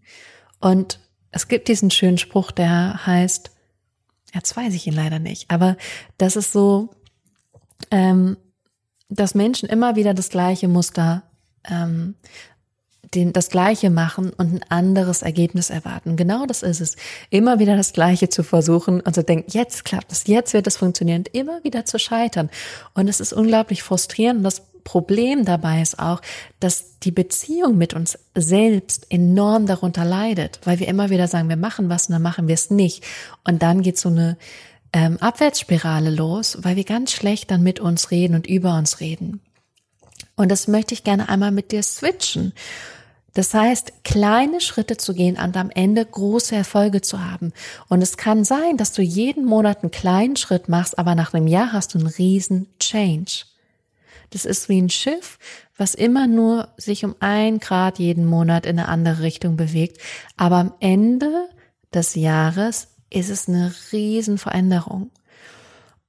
Und 0.59 0.99
es 1.37 1.47
gibt 1.47 1.67
diesen 1.67 1.91
schönen 1.91 2.17
Spruch, 2.17 2.51
der 2.51 3.05
heißt, 3.05 3.51
jetzt 4.33 4.57
weiß 4.57 4.73
ich 4.73 4.87
ihn 4.87 4.93
leider 4.93 5.19
nicht, 5.19 5.49
aber 5.49 5.77
das 6.17 6.35
ist 6.35 6.51
so, 6.51 6.89
ähm, 7.91 8.37
dass 9.07 9.35
Menschen 9.35 9.69
immer 9.69 9.95
wieder 9.95 10.13
das 10.13 10.29
gleiche 10.29 10.67
Muster 10.67 11.23
ähm, 11.63 12.15
den, 13.13 13.33
das 13.33 13.49
Gleiche 13.49 13.89
machen 13.89 14.31
und 14.31 14.53
ein 14.53 14.61
anderes 14.69 15.21
Ergebnis 15.21 15.69
erwarten. 15.69 16.15
Genau 16.15 16.45
das 16.45 16.63
ist 16.63 16.81
es. 16.81 16.95
Immer 17.29 17.59
wieder 17.59 17.77
das 17.77 17.93
Gleiche 17.93 18.29
zu 18.29 18.43
versuchen 18.43 19.01
und 19.01 19.13
zu 19.13 19.23
denken, 19.23 19.51
jetzt 19.51 19.85
klappt 19.85 20.11
es, 20.11 20.27
jetzt 20.27 20.53
wird 20.53 20.67
es 20.67 20.77
funktionieren, 20.77 21.23
immer 21.31 21.63
wieder 21.63 21.85
zu 21.85 21.99
scheitern. 21.99 22.49
Und 22.93 23.07
es 23.07 23.19
ist 23.19 23.33
unglaublich 23.33 23.83
frustrierend. 23.83 24.45
Das 24.45 24.61
Problem 24.83 25.43
dabei 25.45 25.81
ist 25.81 25.99
auch, 25.99 26.21
dass 26.59 26.99
die 26.99 27.11
Beziehung 27.11 27.77
mit 27.77 27.93
uns 27.93 28.17
selbst 28.35 29.07
enorm 29.09 29.65
darunter 29.65 30.05
leidet, 30.05 30.61
weil 30.63 30.79
wir 30.79 30.87
immer 30.87 31.09
wieder 31.09 31.27
sagen, 31.27 31.49
wir 31.49 31.57
machen 31.57 31.89
was 31.89 32.07
und 32.07 32.13
dann 32.13 32.21
machen 32.21 32.47
wir 32.47 32.55
es 32.55 32.71
nicht. 32.71 33.03
Und 33.43 33.61
dann 33.63 33.81
geht 33.81 33.97
so 33.97 34.09
eine 34.09 34.37
ähm, 34.93 35.17
Abwärtsspirale 35.17 36.09
los, 36.09 36.57
weil 36.61 36.77
wir 36.77 36.85
ganz 36.85 37.11
schlecht 37.11 37.51
dann 37.51 37.63
mit 37.63 37.79
uns 37.79 38.11
reden 38.11 38.35
und 38.35 38.47
über 38.47 38.77
uns 38.77 38.99
reden. 38.99 39.41
Und 40.37 40.49
das 40.49 40.67
möchte 40.67 40.93
ich 40.93 41.03
gerne 41.03 41.27
einmal 41.29 41.51
mit 41.51 41.71
dir 41.71 41.83
switchen. 41.83 42.53
Das 43.37 43.53
heißt, 43.53 44.03
kleine 44.03 44.59
Schritte 44.61 44.97
zu 44.97 45.13
gehen 45.13 45.37
und 45.37 45.55
am 45.57 45.69
Ende 45.69 46.03
große 46.03 46.55
Erfolge 46.55 47.01
zu 47.01 47.23
haben. 47.23 47.53
Und 47.87 48.01
es 48.01 48.17
kann 48.17 48.43
sein, 48.43 48.77
dass 48.77 48.93
du 48.93 49.03
jeden 49.03 49.45
Monat 49.45 49.83
einen 49.83 49.91
kleinen 49.91 50.37
Schritt 50.37 50.69
machst, 50.69 50.97
aber 50.97 51.13
nach 51.13 51.35
einem 51.35 51.45
Jahr 51.45 51.71
hast 51.71 51.93
du 51.93 51.99
einen 51.99 52.07
riesen 52.07 52.67
Change. 52.79 53.43
Das 54.31 54.43
ist 54.45 54.69
wie 54.69 54.81
ein 54.81 54.89
Schiff, 54.89 55.37
was 55.77 55.93
immer 55.93 56.25
nur 56.25 56.69
sich 56.77 57.05
um 57.05 57.13
ein 57.19 57.59
Grad 57.59 57.99
jeden 57.99 58.25
Monat 58.25 58.65
in 58.65 58.79
eine 58.79 58.87
andere 58.87 59.21
Richtung 59.21 59.55
bewegt. 59.55 60.01
Aber 60.35 60.55
am 60.55 60.73
Ende 60.79 61.47
des 61.93 62.15
Jahres 62.15 62.87
ist 63.11 63.29
es 63.29 63.47
eine 63.47 63.71
riesen 63.91 64.39
Veränderung. 64.39 65.11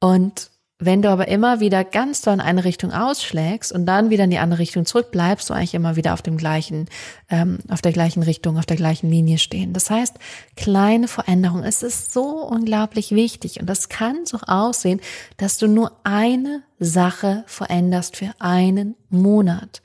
Und 0.01 0.49
wenn 0.81 1.03
du 1.03 1.11
aber 1.11 1.27
immer 1.27 1.59
wieder 1.59 1.83
ganz 1.83 2.23
doll 2.23 2.35
in 2.35 2.41
eine 2.41 2.65
Richtung 2.65 2.93
ausschlägst 2.93 3.73
und 3.73 3.85
dann 3.87 4.11
wieder 4.11 4.25
in 4.25 4.31
die 4.31 4.39
andere 4.39 4.61
Richtung 4.61 4.87
zurück, 4.87 5.11
bleibst 5.11 5.51
du 5.51 5.55
eigentlich 5.55 5.75
immer 5.75 5.97
wieder 5.97 6.13
auf 6.13 6.23
dem 6.23 6.37
gleichen, 6.37 6.87
ähm, 7.29 7.59
auf 7.69 7.83
der 7.83 7.91
gleichen 7.91 8.23
Richtung, 8.23 8.59
auf 8.59 8.67
der 8.67 8.77
gleichen 8.77 9.11
Linie 9.11 9.39
stehen. 9.39 9.73
Das 9.73 9.91
heißt, 9.91 10.17
kleine 10.57 11.09
Veränderung, 11.09 11.65
es 11.65 11.83
ist 11.83 12.13
so 12.13 12.47
unglaublich 12.47 13.11
wichtig 13.11 13.59
und 13.59 13.67
das 13.67 13.89
kann 13.89 14.25
so 14.25 14.39
aussehen, 14.47 15.01
dass 15.37 15.59
du 15.59 15.67
nur 15.67 15.93
eine 16.05 16.63
Sache 16.79 17.43
veränderst 17.47 18.17
für 18.17 18.31
einen 18.39 18.95
Monat, 19.11 19.83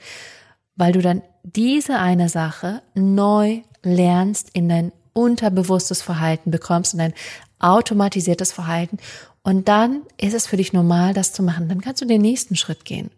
weil 0.76 0.92
du 0.92 1.02
dann 1.02 1.24
diese 1.42 1.98
eine 1.98 2.30
Sache 2.30 2.84
neu 2.94 3.62
lernst 3.82 4.52
in 4.54 4.70
dein 4.70 4.92
unterbewusstes 5.14 6.04
Verhalten 6.04 6.52
bekommst, 6.52 6.94
in 6.94 7.00
dein 7.00 7.14
automatisiertes 7.60 8.52
Verhalten 8.52 8.98
und 9.44 9.68
dann 9.68 10.04
ist 10.18 10.34
es 10.34 10.48
für 10.48 10.58
dich 10.58 10.72
normal, 10.74 11.14
das 11.14 11.34
zu 11.34 11.44
machen. 11.44 11.68
Dann 11.68 11.82
kannst 11.82 12.02
du 12.02 12.06
den 12.06 12.22
nächsten 12.22 12.56
Schritt 12.56 12.86
gehen. 12.86 13.12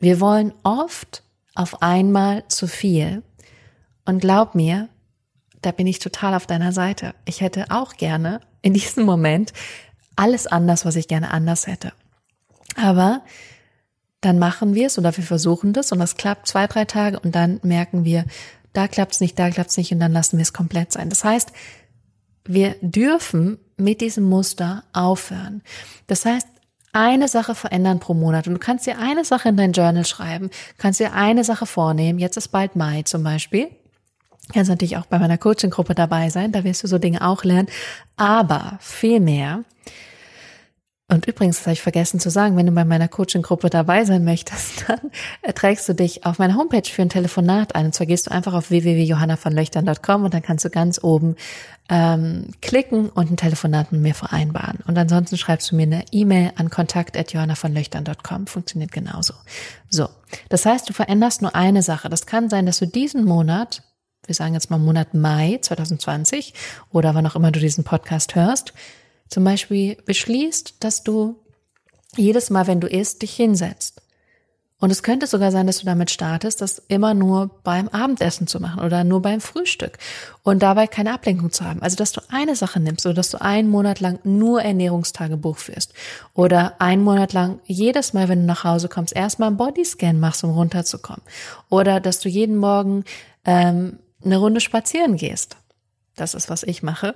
Wir 0.00 0.20
wollen 0.20 0.52
oft 0.62 1.22
auf 1.54 1.82
einmal 1.82 2.46
zu 2.48 2.66
viel. 2.66 3.22
Und 4.06 4.20
glaub 4.20 4.54
mir, 4.54 4.88
da 5.60 5.70
bin 5.70 5.86
ich 5.86 5.98
total 5.98 6.34
auf 6.34 6.46
deiner 6.46 6.72
Seite. 6.72 7.14
Ich 7.24 7.40
hätte 7.40 7.66
auch 7.70 7.96
gerne 7.96 8.40
in 8.62 8.74
diesem 8.74 9.04
Moment 9.04 9.52
alles 10.16 10.46
anders, 10.46 10.84
was 10.84 10.96
ich 10.96 11.08
gerne 11.08 11.30
anders 11.30 11.66
hätte. 11.66 11.92
Aber 12.76 13.22
dann 14.20 14.38
machen 14.38 14.74
wir 14.74 14.86
es 14.86 14.98
oder 14.98 15.14
wir 15.16 15.24
versuchen 15.24 15.74
das 15.74 15.92
und 15.92 15.98
das 15.98 16.16
klappt 16.16 16.48
zwei, 16.48 16.66
drei 16.66 16.86
Tage 16.86 17.20
und 17.20 17.34
dann 17.34 17.60
merken 17.62 18.04
wir, 18.04 18.24
da 18.72 18.88
klappt 18.88 19.14
es 19.14 19.20
nicht, 19.20 19.38
da 19.38 19.50
klappt 19.50 19.70
es 19.70 19.76
nicht 19.76 19.92
und 19.92 20.00
dann 20.00 20.12
lassen 20.12 20.38
wir 20.38 20.42
es 20.42 20.54
komplett 20.54 20.92
sein. 20.92 21.10
Das 21.10 21.24
heißt, 21.24 21.52
wir 22.44 22.76
dürfen 22.80 23.58
mit 23.76 24.00
diesem 24.00 24.24
Muster 24.24 24.84
aufhören. 24.92 25.62
Das 26.06 26.24
heißt, 26.24 26.46
eine 26.92 27.28
Sache 27.28 27.54
verändern 27.54 28.00
pro 28.00 28.14
Monat. 28.14 28.46
Und 28.46 28.54
du 28.54 28.60
kannst 28.60 28.86
dir 28.86 28.98
eine 28.98 29.24
Sache 29.24 29.48
in 29.48 29.56
dein 29.56 29.72
Journal 29.72 30.06
schreiben, 30.06 30.50
kannst 30.78 31.00
dir 31.00 31.12
eine 31.12 31.44
Sache 31.44 31.66
vornehmen. 31.66 32.18
Jetzt 32.18 32.36
ist 32.36 32.48
bald 32.48 32.76
Mai 32.76 33.02
zum 33.02 33.22
Beispiel. 33.22 33.68
Kannst 34.52 34.70
natürlich 34.70 34.96
auch 34.96 35.06
bei 35.06 35.18
meiner 35.18 35.38
Coaching-Gruppe 35.38 35.94
dabei 35.94 36.28
sein, 36.28 36.52
da 36.52 36.64
wirst 36.64 36.82
du 36.82 36.86
so 36.86 36.98
Dinge 36.98 37.26
auch 37.26 37.44
lernen. 37.44 37.68
Aber 38.16 38.78
viel 38.80 39.20
mehr 39.20 39.64
und 41.06 41.26
übrigens, 41.26 41.58
das 41.58 41.66
habe 41.66 41.74
ich 41.74 41.82
vergessen 41.82 42.18
zu 42.18 42.30
sagen, 42.30 42.56
wenn 42.56 42.64
du 42.64 42.72
bei 42.72 42.86
meiner 42.86 43.08
Coaching-Gruppe 43.08 43.68
dabei 43.68 44.06
sein 44.06 44.24
möchtest, 44.24 44.84
dann 44.88 45.54
trägst 45.54 45.86
du 45.86 45.92
dich 45.92 46.24
auf 46.24 46.38
meiner 46.38 46.56
Homepage 46.56 46.88
für 46.88 47.02
ein 47.02 47.10
Telefonat 47.10 47.74
ein. 47.74 47.86
Und 47.86 47.94
zwar 47.94 48.06
gehst 48.06 48.26
du 48.26 48.30
einfach 48.30 48.54
auf 48.54 48.70
www.johannavonlöchtern.com 48.70 50.24
und 50.24 50.32
dann 50.32 50.40
kannst 50.40 50.64
du 50.64 50.70
ganz 50.70 51.04
oben 51.04 51.36
ähm, 51.90 52.48
klicken 52.62 53.10
und 53.10 53.30
ein 53.30 53.36
Telefonat 53.36 53.92
mit 53.92 54.00
mir 54.00 54.14
vereinbaren. 54.14 54.78
Und 54.86 54.96
ansonsten 54.96 55.36
schreibst 55.36 55.70
du 55.70 55.76
mir 55.76 55.82
eine 55.82 56.04
E-Mail 56.10 56.52
an 56.56 56.70
kontakt.johannavonlöchtern.com. 56.70 58.46
Funktioniert 58.46 58.90
genauso. 58.90 59.34
So, 59.90 60.08
das 60.48 60.64
heißt, 60.64 60.88
du 60.88 60.94
veränderst 60.94 61.42
nur 61.42 61.54
eine 61.54 61.82
Sache. 61.82 62.08
Das 62.08 62.24
kann 62.24 62.48
sein, 62.48 62.64
dass 62.64 62.78
du 62.78 62.86
diesen 62.86 63.24
Monat 63.24 63.82
wir 64.26 64.34
sagen 64.34 64.54
jetzt 64.54 64.70
mal 64.70 64.78
Monat 64.78 65.12
Mai 65.12 65.58
2020 65.60 66.54
oder 66.90 67.14
wann 67.14 67.26
auch 67.26 67.36
immer 67.36 67.50
du 67.50 67.60
diesen 67.60 67.84
Podcast 67.84 68.34
hörst, 68.34 68.72
zum 69.34 69.42
Beispiel 69.42 69.96
beschließt, 70.06 70.76
dass 70.78 71.02
du 71.02 71.34
jedes 72.16 72.50
Mal, 72.50 72.68
wenn 72.68 72.78
du 72.78 72.86
isst, 72.86 73.20
dich 73.22 73.34
hinsetzt. 73.34 74.00
Und 74.78 74.92
es 74.92 75.02
könnte 75.02 75.26
sogar 75.26 75.50
sein, 75.50 75.66
dass 75.66 75.78
du 75.78 75.86
damit 75.86 76.12
startest, 76.12 76.60
das 76.60 76.80
immer 76.86 77.14
nur 77.14 77.50
beim 77.64 77.88
Abendessen 77.88 78.46
zu 78.46 78.60
machen 78.60 78.80
oder 78.80 79.02
nur 79.02 79.22
beim 79.22 79.40
Frühstück 79.40 79.98
und 80.44 80.62
dabei 80.62 80.86
keine 80.86 81.12
Ablenkung 81.12 81.50
zu 81.50 81.64
haben. 81.64 81.82
Also, 81.82 81.96
dass 81.96 82.12
du 82.12 82.20
eine 82.28 82.54
Sache 82.54 82.78
nimmst 82.78 83.04
oder 83.06 83.14
dass 83.16 83.30
du 83.30 83.40
einen 83.40 83.70
Monat 83.70 83.98
lang 83.98 84.20
nur 84.22 84.62
Ernährungstagebuch 84.62 85.58
führst 85.58 85.94
oder 86.32 86.80
einen 86.80 87.02
Monat 87.02 87.32
lang 87.32 87.58
jedes 87.64 88.12
Mal, 88.12 88.28
wenn 88.28 88.42
du 88.42 88.46
nach 88.46 88.62
Hause 88.62 88.88
kommst, 88.88 89.16
erstmal 89.16 89.48
einen 89.48 89.56
Bodyscan 89.56 90.20
machst, 90.20 90.44
um 90.44 90.50
runterzukommen 90.50 91.22
oder 91.70 91.98
dass 91.98 92.20
du 92.20 92.28
jeden 92.28 92.56
Morgen 92.56 93.04
ähm, 93.44 93.98
eine 94.24 94.36
Runde 94.36 94.60
spazieren 94.60 95.16
gehst. 95.16 95.56
Das 96.16 96.34
ist, 96.34 96.48
was 96.48 96.62
ich 96.62 96.82
mache. 96.82 97.14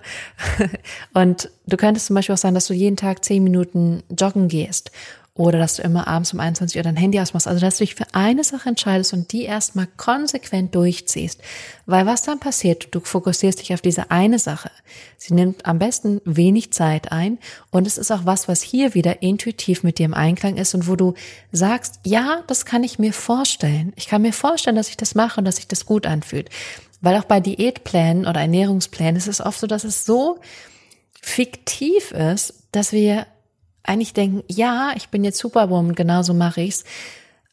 Und 1.15 1.51
du 1.67 1.77
könntest 1.77 2.07
zum 2.07 2.15
Beispiel 2.15 2.35
auch 2.35 2.39
sagen, 2.39 2.55
dass 2.55 2.67
du 2.67 2.75
jeden 2.75 2.97
Tag 2.97 3.25
zehn 3.25 3.45
Minuten 3.45 4.03
joggen 4.11 4.49
gehst 4.49 4.91
oder 5.39 5.61
dass 5.61 5.77
du 5.77 5.83
immer 5.83 6.09
abends 6.09 6.35
um 6.35 6.41
21 6.41 6.77
Uhr 6.77 6.83
dein 6.83 6.97
Handy 6.97 7.21
ausmachst. 7.21 7.47
Also, 7.47 7.61
dass 7.61 7.79
du 7.79 7.85
dich 7.85 7.95
für 7.95 8.13
eine 8.13 8.43
Sache 8.43 8.69
entscheidest 8.69 9.13
und 9.13 9.31
die 9.33 9.45
erstmal 9.45 9.87
konsequent 9.97 10.75
durchziehst. 10.75 11.41
Weil 11.87 12.07
was 12.07 12.23
dann 12.23 12.41
passiert, 12.41 12.89
du 12.91 12.99
fokussierst 12.99 13.61
dich 13.61 13.73
auf 13.73 13.81
diese 13.81 14.11
eine 14.11 14.41
Sache. 14.41 14.73
Sie 15.17 15.33
nimmt 15.33 15.65
am 15.65 15.79
besten 15.79 16.21
wenig 16.25 16.73
Zeit 16.73 17.13
ein 17.13 17.39
und 17.71 17.87
es 17.87 17.99
ist 17.99 18.11
auch 18.11 18.27
was, 18.27 18.49
was 18.49 18.63
hier 18.63 18.95
wieder 18.95 19.23
intuitiv 19.23 19.85
mit 19.85 20.01
dir 20.01 20.07
im 20.07 20.15
Einklang 20.15 20.57
ist 20.57 20.75
und 20.75 20.89
wo 20.89 20.97
du 20.97 21.15
sagst, 21.53 22.01
ja, 22.05 22.43
das 22.49 22.65
kann 22.67 22.83
ich 22.83 22.99
mir 22.99 23.13
vorstellen. 23.13 23.93
Ich 23.95 24.09
kann 24.09 24.23
mir 24.23 24.33
vorstellen, 24.33 24.75
dass 24.77 24.89
ich 24.89 24.97
das 24.97 25.15
mache 25.15 25.39
und 25.39 25.45
dass 25.45 25.57
sich 25.57 25.69
das 25.69 25.87
gut 25.87 26.05
anfühlt. 26.05 26.51
Weil 27.01 27.17
auch 27.17 27.25
bei 27.25 27.39
Diätplänen 27.39 28.27
oder 28.27 28.41
Ernährungsplänen 28.41 29.15
ist 29.15 29.29
es 29.29 29.41
oft 29.41 29.61
so, 29.61 29.69
dass 29.69 29.85
es 29.85 30.05
so 30.05 30.41
fiktiv 31.23 32.11
ist, 32.11 32.55
dass 32.73 32.91
wir 32.91 33.29
eigentlich 33.89 34.13
denken, 34.13 34.43
ja, 34.49 34.93
ich 34.97 35.09
bin 35.09 35.25
jetzt 35.25 35.39
Superwoman, 35.39 35.95
genauso 35.95 36.35
mache 36.35 36.61
ich's, 36.61 36.85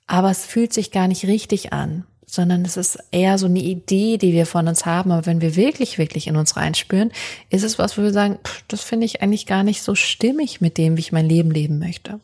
aber 0.08 0.30
es 0.32 0.46
fühlt 0.46 0.74
sich 0.74 0.92
gar 0.92 1.08
nicht 1.08 1.26
richtig 1.26 1.74
an, 1.74 2.06
sondern 2.26 2.66
es 2.66 2.78
ist 2.78 3.00
eher 3.12 3.38
so 3.38 3.46
eine 3.46 3.60
Idee, 3.60 4.18
die 4.18 4.34
wir 4.34 4.46
von 4.46 4.68
uns 4.68 4.86
haben. 4.86 5.12
Aber 5.12 5.26
wenn 5.26 5.42
wir 5.42 5.56
wirklich, 5.56 5.98
wirklich 5.98 6.28
in 6.28 6.36
uns 6.36 6.56
reinspüren, 6.58 7.12
ist 7.50 7.64
es 7.64 7.80
was, 7.80 7.98
wo 7.98 8.04
wir 8.04 8.14
sagen, 8.14 8.38
pff, 8.44 8.64
das 8.68 8.82
finde 8.82 9.06
ich 9.06 9.22
eigentlich 9.22 9.46
gar 9.46 9.64
nicht 9.64 9.82
so 9.82 9.96
stimmig 9.96 10.62
mit 10.62 10.78
dem, 10.78 10.98
wie 10.98 11.02
ich 11.02 11.12
mein 11.12 11.28
Leben 11.28 11.52
leben 11.52 11.80
möchte. 11.80 12.20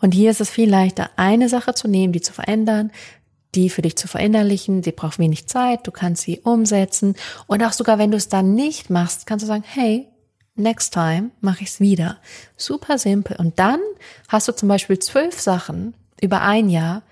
Und 0.00 0.12
hier 0.12 0.30
ist 0.30 0.40
es 0.40 0.50
viel 0.50 0.70
leichter, 0.70 1.10
eine 1.16 1.48
Sache 1.48 1.74
zu 1.74 1.88
nehmen, 1.88 2.12
die 2.12 2.20
zu 2.20 2.32
verändern, 2.32 2.92
die 3.54 3.70
für 3.70 3.82
dich 3.82 3.96
zu 3.96 4.06
verinnerlichen. 4.06 4.82
Sie 4.82 4.92
braucht 4.92 5.18
wenig 5.18 5.48
Zeit, 5.48 5.86
du 5.86 5.90
kannst 5.90 6.22
sie 6.22 6.40
umsetzen. 6.40 7.14
Und 7.46 7.64
auch 7.64 7.72
sogar, 7.72 7.98
wenn 7.98 8.10
du 8.10 8.16
es 8.16 8.28
dann 8.28 8.54
nicht 8.54 8.90
machst, 8.90 9.26
kannst 9.26 9.42
du 9.42 9.46
sagen, 9.46 9.64
hey, 9.66 10.06
next 10.58 10.92
time 10.92 11.30
mache 11.40 11.62
ich 11.62 11.70
es 11.70 11.80
wieder. 11.80 12.18
Super 12.56 12.98
simpel. 12.98 13.36
Und 13.36 13.58
dann 13.58 13.80
hast 14.28 14.48
du 14.48 14.52
zum 14.52 14.68
Beispiel 14.68 14.98
zwölf 14.98 15.38
Sachen 15.40 15.94
über 16.20 16.42
ein 16.42 16.68
Jahr 16.68 17.02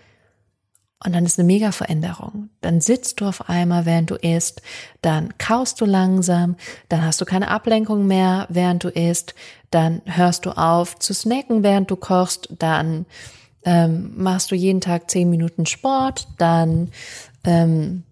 und 1.04 1.14
dann 1.14 1.26
ist 1.26 1.38
eine 1.38 1.46
mega 1.46 1.72
Veränderung. 1.72 2.48
Dann 2.62 2.80
sitzt 2.80 3.20
du 3.20 3.26
auf 3.26 3.48
einmal, 3.48 3.84
während 3.84 4.10
du 4.10 4.14
isst, 4.16 4.62
dann 5.02 5.36
kaust 5.38 5.80
du 5.80 5.84
langsam, 5.84 6.56
dann 6.88 7.04
hast 7.04 7.20
du 7.20 7.24
keine 7.24 7.48
Ablenkung 7.48 8.06
mehr, 8.06 8.46
während 8.48 8.82
du 8.82 8.88
isst, 8.88 9.34
dann 9.70 10.00
hörst 10.06 10.46
du 10.46 10.50
auf 10.50 10.98
zu 10.98 11.12
snacken, 11.12 11.62
während 11.62 11.90
du 11.90 11.96
kochst, 11.96 12.48
dann 12.58 13.04
ähm, 13.64 14.12
machst 14.16 14.50
du 14.50 14.54
jeden 14.54 14.80
Tag 14.80 15.10
zehn 15.10 15.28
Minuten 15.28 15.66
Sport, 15.66 16.28
dann 16.38 16.90
ähm, 17.44 18.04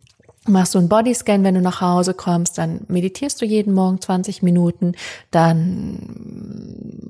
machst 0.47 0.75
du 0.75 0.79
einen 0.79 0.89
Bodyscan, 0.89 1.45
wenn 1.45 1.55
du 1.55 1.61
nach 1.61 1.81
Hause 1.81 2.15
kommst, 2.15 2.59
dann 2.59 2.81
meditierst 2.89 3.41
du 3.41 3.47
jeden 3.47 3.73
Morgen 3.75 4.01
20 4.01 4.43
Minuten, 4.43 4.95
dann 5.31 7.05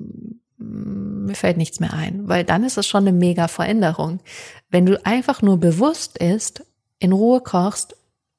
Hm, 0.59 1.25
mir 1.25 1.35
fällt 1.35 1.57
nichts 1.57 1.79
mehr 1.79 1.93
ein, 1.93 2.27
weil 2.27 2.43
dann 2.43 2.63
ist 2.63 2.77
es 2.77 2.87
schon 2.87 3.07
eine 3.07 3.17
mega 3.17 3.47
Veränderung. 3.47 4.19
Wenn 4.69 4.85
du 4.85 5.03
einfach 5.05 5.41
nur 5.41 5.57
bewusst 5.57 6.17
isst, 6.17 6.63
in 6.99 7.11
Ruhe 7.11 7.41
kochst, 7.41 7.95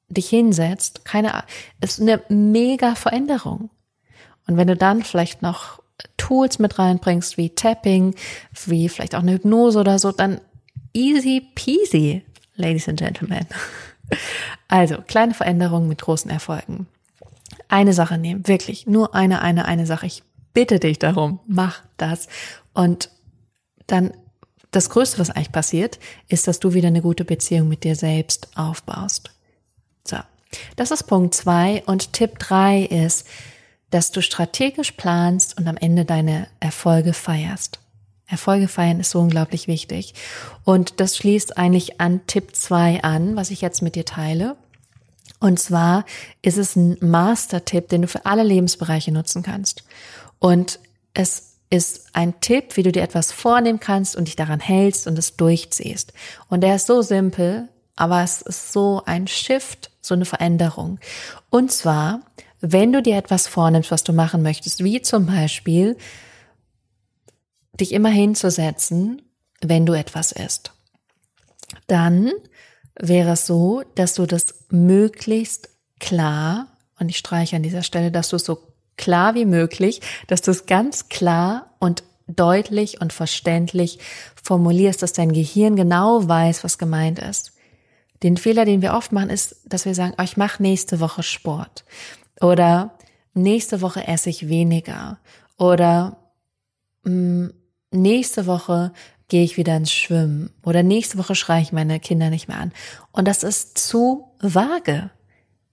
dich 0.08 0.28
hinsetzt, 0.28 1.04
keine, 1.04 1.44
ist 1.80 2.00
eine 2.00 2.22
mega 2.28 2.94
Veränderung. 2.94 3.70
Und 4.46 4.56
wenn 4.56 4.68
du 4.68 4.76
dann 4.76 5.02
vielleicht 5.02 5.42
noch 5.42 5.82
Tools 6.16 6.58
mit 6.58 6.78
reinbringst, 6.78 7.36
wie 7.36 7.54
Tapping, 7.54 8.14
wie 8.66 8.88
vielleicht 8.88 9.14
auch 9.14 9.20
eine 9.20 9.32
Hypnose 9.32 9.78
oder 9.78 9.98
so, 9.98 10.12
dann 10.12 10.40
easy 10.92 11.46
peasy, 11.54 12.22
Ladies 12.54 12.88
and 12.88 12.98
Gentlemen. 12.98 13.46
Also, 14.68 14.96
kleine 15.06 15.34
Veränderungen 15.34 15.88
mit 15.88 16.02
großen 16.02 16.30
Erfolgen. 16.30 16.86
Eine 17.68 17.92
Sache 17.92 18.18
nehmen, 18.18 18.46
wirklich, 18.48 18.86
nur 18.86 19.14
eine, 19.14 19.42
eine, 19.42 19.66
eine 19.66 19.86
Sache. 19.86 20.06
Ich 20.06 20.22
bitte 20.52 20.78
dich 20.80 20.98
darum, 20.98 21.40
mach 21.46 21.82
das. 21.96 22.28
Und 22.74 23.10
dann 23.86 24.12
das 24.70 24.90
Größte, 24.90 25.18
was 25.18 25.30
eigentlich 25.30 25.52
passiert, 25.52 25.98
ist, 26.28 26.48
dass 26.48 26.60
du 26.60 26.74
wieder 26.74 26.88
eine 26.88 27.02
gute 27.02 27.24
Beziehung 27.24 27.68
mit 27.68 27.84
dir 27.84 27.94
selbst 27.94 28.48
aufbaust. 28.56 29.30
So. 30.04 30.18
Das 30.76 30.90
ist 30.90 31.04
Punkt 31.04 31.34
zwei 31.34 31.82
und 31.86 32.12
Tipp 32.12 32.38
drei 32.38 32.82
ist, 32.82 33.26
dass 33.90 34.10
du 34.10 34.20
strategisch 34.22 34.92
planst 34.92 35.56
und 35.58 35.68
am 35.68 35.76
Ende 35.76 36.04
deine 36.04 36.48
Erfolge 36.60 37.12
feierst. 37.12 37.78
Erfolge 38.26 38.68
feiern 38.68 39.00
ist 39.00 39.10
so 39.10 39.20
unglaublich 39.20 39.68
wichtig. 39.68 40.14
Und 40.64 41.00
das 41.00 41.16
schließt 41.16 41.56
eigentlich 41.56 42.00
an 42.00 42.26
Tipp 42.26 42.56
2 42.56 43.02
an, 43.02 43.36
was 43.36 43.50
ich 43.50 43.60
jetzt 43.60 43.82
mit 43.82 43.94
dir 43.94 44.04
teile. 44.04 44.56
Und 45.38 45.60
zwar 45.60 46.04
ist 46.42 46.56
es 46.56 46.76
ein 46.76 46.96
Master-Tipp, 47.00 47.88
den 47.88 48.02
du 48.02 48.08
für 48.08 48.26
alle 48.26 48.42
Lebensbereiche 48.42 49.12
nutzen 49.12 49.42
kannst. 49.42 49.84
Und 50.38 50.80
es 51.14 51.54
ist 51.70 52.06
ein 52.14 52.40
Tipp, 52.40 52.76
wie 52.76 52.82
du 52.82 52.92
dir 52.92 53.02
etwas 53.02 53.32
vornehmen 53.32 53.80
kannst 53.80 54.16
und 54.16 54.28
dich 54.28 54.36
daran 54.36 54.60
hältst 54.60 55.06
und 55.06 55.18
es 55.18 55.36
durchziehst. 55.36 56.12
Und 56.48 56.62
der 56.62 56.76
ist 56.76 56.86
so 56.86 57.02
simpel, 57.02 57.68
aber 57.96 58.22
es 58.22 58.42
ist 58.42 58.72
so 58.72 59.02
ein 59.06 59.26
Shift, 59.26 59.90
so 60.00 60.14
eine 60.14 60.24
Veränderung. 60.24 60.98
Und 61.50 61.72
zwar, 61.72 62.20
wenn 62.60 62.92
du 62.92 63.02
dir 63.02 63.16
etwas 63.16 63.46
vornimmst, 63.46 63.90
was 63.90 64.04
du 64.04 64.12
machen 64.12 64.42
möchtest, 64.42 64.84
wie 64.84 65.02
zum 65.02 65.26
Beispiel 65.26 65.96
dich 67.80 67.92
immer 67.92 68.08
hinzusetzen, 68.08 69.22
wenn 69.60 69.86
du 69.86 69.92
etwas 69.92 70.32
isst. 70.32 70.72
Dann 71.86 72.30
wäre 72.98 73.32
es 73.32 73.46
so, 73.46 73.82
dass 73.94 74.14
du 74.14 74.26
das 74.26 74.54
möglichst 74.70 75.68
klar, 76.00 76.68
und 76.98 77.08
ich 77.08 77.18
streiche 77.18 77.56
an 77.56 77.62
dieser 77.62 77.82
Stelle, 77.82 78.10
dass 78.10 78.30
du 78.30 78.36
es 78.36 78.44
so 78.44 78.58
klar 78.96 79.34
wie 79.34 79.44
möglich, 79.44 80.00
dass 80.26 80.42
du 80.42 80.50
es 80.50 80.66
ganz 80.66 81.08
klar 81.08 81.74
und 81.78 82.02
deutlich 82.26 83.00
und 83.00 83.12
verständlich 83.12 83.98
formulierst, 84.42 85.02
dass 85.02 85.12
dein 85.12 85.32
Gehirn 85.32 85.76
genau 85.76 86.26
weiß, 86.26 86.64
was 86.64 86.78
gemeint 86.78 87.18
ist. 87.18 87.52
Den 88.22 88.36
Fehler, 88.36 88.64
den 88.64 88.82
wir 88.82 88.94
oft 88.94 89.12
machen, 89.12 89.30
ist, 89.30 89.56
dass 89.66 89.84
wir 89.84 89.94
sagen, 89.94 90.14
oh, 90.18 90.22
ich 90.22 90.36
mache 90.36 90.62
nächste 90.62 91.00
Woche 91.00 91.22
Sport 91.22 91.84
oder 92.40 92.98
nächste 93.34 93.82
Woche 93.82 94.06
esse 94.06 94.30
ich 94.30 94.48
weniger 94.48 95.18
oder 95.58 96.16
mh, 97.04 97.12
mm, 97.12 97.52
nächste 97.96 98.46
Woche 98.46 98.92
gehe 99.28 99.44
ich 99.44 99.56
wieder 99.56 99.76
ins 99.76 99.92
Schwimmen 99.92 100.50
oder 100.62 100.82
nächste 100.82 101.18
Woche 101.18 101.34
schreie 101.34 101.62
ich 101.62 101.72
meine 101.72 101.98
Kinder 102.00 102.30
nicht 102.30 102.48
mehr 102.48 102.58
an. 102.58 102.72
Und 103.12 103.26
das 103.26 103.42
ist 103.42 103.78
zu 103.78 104.28
vage. 104.40 105.10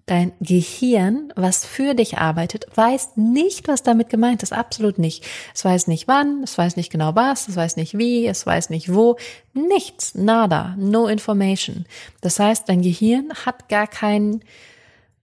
Dein 0.05 0.33
Gehirn, 0.41 1.31
was 1.38 1.65
für 1.65 1.93
dich 1.93 2.17
arbeitet, 2.17 2.65
weiß 2.75 3.12
nicht, 3.15 3.69
was 3.69 3.83
damit 3.83 4.09
gemeint 4.09 4.43
ist. 4.43 4.51
Absolut 4.51 4.99
nicht. 4.99 5.23
Es 5.55 5.63
weiß 5.63 5.88
nicht 5.88 6.09
wann, 6.09 6.43
es 6.43 6.57
weiß 6.57 6.75
nicht 6.75 6.91
genau 6.91 7.15
was, 7.15 7.47
es 7.47 7.55
weiß 7.55 7.77
nicht 7.77 7.97
wie, 7.97 8.27
es 8.27 8.45
weiß 8.45 8.69
nicht 8.69 8.93
wo. 8.93 9.15
Nichts, 9.53 10.13
nada, 10.13 10.75
no 10.77 11.07
information. 11.07 11.86
Das 12.19 12.38
heißt, 12.38 12.67
dein 12.67 12.81
Gehirn 12.81 13.31
hat 13.45 13.69
gar 13.69 13.88
kein 13.88 14.43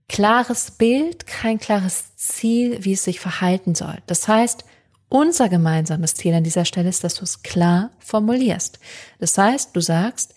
klares 0.09 0.71
Bild, 0.71 1.27
kein 1.27 1.59
klares 1.59 2.17
Ziel, 2.17 2.83
wie 2.83 2.95
es 2.95 3.05
sich 3.05 3.21
verhalten 3.21 3.75
soll. 3.75 3.99
Das 4.07 4.27
heißt, 4.29 4.65
unser 5.11 5.49
gemeinsames 5.49 6.15
Ziel 6.15 6.33
an 6.33 6.45
dieser 6.45 6.65
Stelle 6.65 6.89
ist, 6.89 7.05
dass 7.05 7.17
du 7.17 7.25
es 7.25 7.43
klar 7.43 7.91
formulierst. 7.99 8.79
Das 9.19 9.37
heißt, 9.37 9.77
du 9.77 9.81
sagst, 9.81 10.35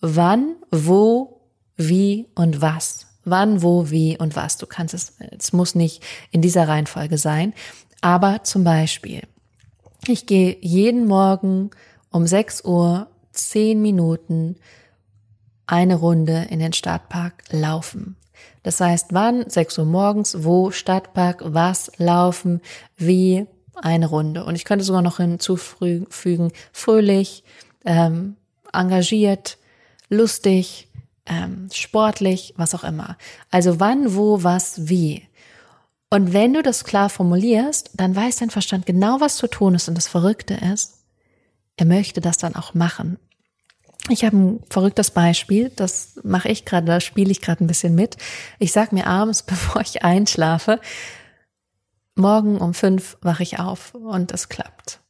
wann, 0.00 0.54
wo, 0.70 1.40
wie 1.76 2.28
und 2.34 2.60
was. 2.60 3.06
Wann, 3.24 3.62
wo, 3.62 3.90
wie 3.90 4.16
und 4.18 4.36
was. 4.36 4.58
Du 4.58 4.66
kannst 4.66 4.94
es, 4.94 5.14
es 5.36 5.52
muss 5.52 5.74
nicht 5.74 6.02
in 6.30 6.42
dieser 6.42 6.68
Reihenfolge 6.68 7.18
sein. 7.18 7.54
Aber 8.00 8.44
zum 8.44 8.64
Beispiel, 8.64 9.22
ich 10.06 10.26
gehe 10.26 10.56
jeden 10.60 11.06
Morgen 11.06 11.70
um 12.10 12.26
6 12.26 12.64
Uhr 12.64 13.08
10 13.32 13.80
Minuten 13.80 14.56
eine 15.66 15.94
Runde 15.94 16.48
in 16.50 16.58
den 16.58 16.74
Stadtpark 16.74 17.44
laufen. 17.50 18.16
Das 18.62 18.80
heißt, 18.80 19.08
wann? 19.12 19.48
6 19.48 19.78
Uhr 19.78 19.84
morgens, 19.86 20.44
wo, 20.44 20.70
Stadtpark, 20.70 21.42
was, 21.44 21.90
laufen, 21.96 22.60
wie, 22.96 23.46
eine 23.74 24.06
Runde. 24.06 24.44
Und 24.44 24.54
ich 24.54 24.64
könnte 24.64 24.84
sogar 24.84 25.02
noch 25.02 25.18
hinzufügen, 25.18 26.52
fröhlich, 26.72 27.44
ähm, 27.84 28.36
engagiert, 28.72 29.58
lustig, 30.08 30.88
ähm, 31.26 31.68
sportlich, 31.72 32.54
was 32.56 32.74
auch 32.74 32.84
immer. 32.84 33.16
Also 33.50 33.80
wann, 33.80 34.14
wo, 34.14 34.42
was, 34.42 34.88
wie. 34.88 35.26
Und 36.10 36.32
wenn 36.32 36.52
du 36.52 36.62
das 36.62 36.84
klar 36.84 37.08
formulierst, 37.08 37.92
dann 37.94 38.14
weiß 38.14 38.36
dein 38.36 38.50
Verstand 38.50 38.86
genau, 38.86 39.20
was 39.20 39.36
zu 39.36 39.46
tun 39.46 39.74
ist. 39.74 39.88
Und 39.88 39.94
das 39.94 40.08
Verrückte 40.08 40.54
ist, 40.54 40.98
er 41.76 41.86
möchte 41.86 42.20
das 42.20 42.36
dann 42.36 42.54
auch 42.54 42.74
machen. 42.74 43.18
Ich 44.08 44.24
habe 44.24 44.36
ein 44.36 44.60
verrücktes 44.68 45.12
Beispiel, 45.12 45.70
das 45.70 46.18
mache 46.24 46.48
ich 46.48 46.64
gerade, 46.64 46.86
da 46.86 47.00
spiele 47.00 47.30
ich 47.30 47.40
gerade 47.40 47.64
ein 47.64 47.68
bisschen 47.68 47.94
mit. 47.94 48.16
Ich 48.58 48.72
sag 48.72 48.92
mir 48.92 49.06
abends, 49.06 49.42
bevor 49.46 49.80
ich 49.80 50.04
einschlafe, 50.04 50.80
morgen 52.14 52.58
um 52.58 52.74
fünf 52.74 53.16
wache 53.20 53.42
ich 53.42 53.58
auf 53.58 53.94
und 53.94 54.32
es 54.32 54.48
klappt. 54.48 55.00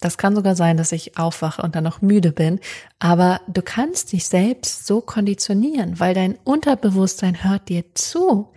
Das 0.00 0.16
kann 0.16 0.36
sogar 0.36 0.54
sein, 0.54 0.76
dass 0.76 0.92
ich 0.92 1.18
aufwache 1.18 1.62
und 1.62 1.74
dann 1.74 1.84
noch 1.84 2.02
müde 2.02 2.30
bin, 2.30 2.60
aber 2.98 3.40
du 3.48 3.62
kannst 3.62 4.12
dich 4.12 4.26
selbst 4.26 4.86
so 4.86 5.00
konditionieren, 5.00 5.98
weil 5.98 6.14
dein 6.14 6.38
Unterbewusstsein 6.44 7.42
hört 7.42 7.68
dir 7.68 7.84
zu 7.94 8.52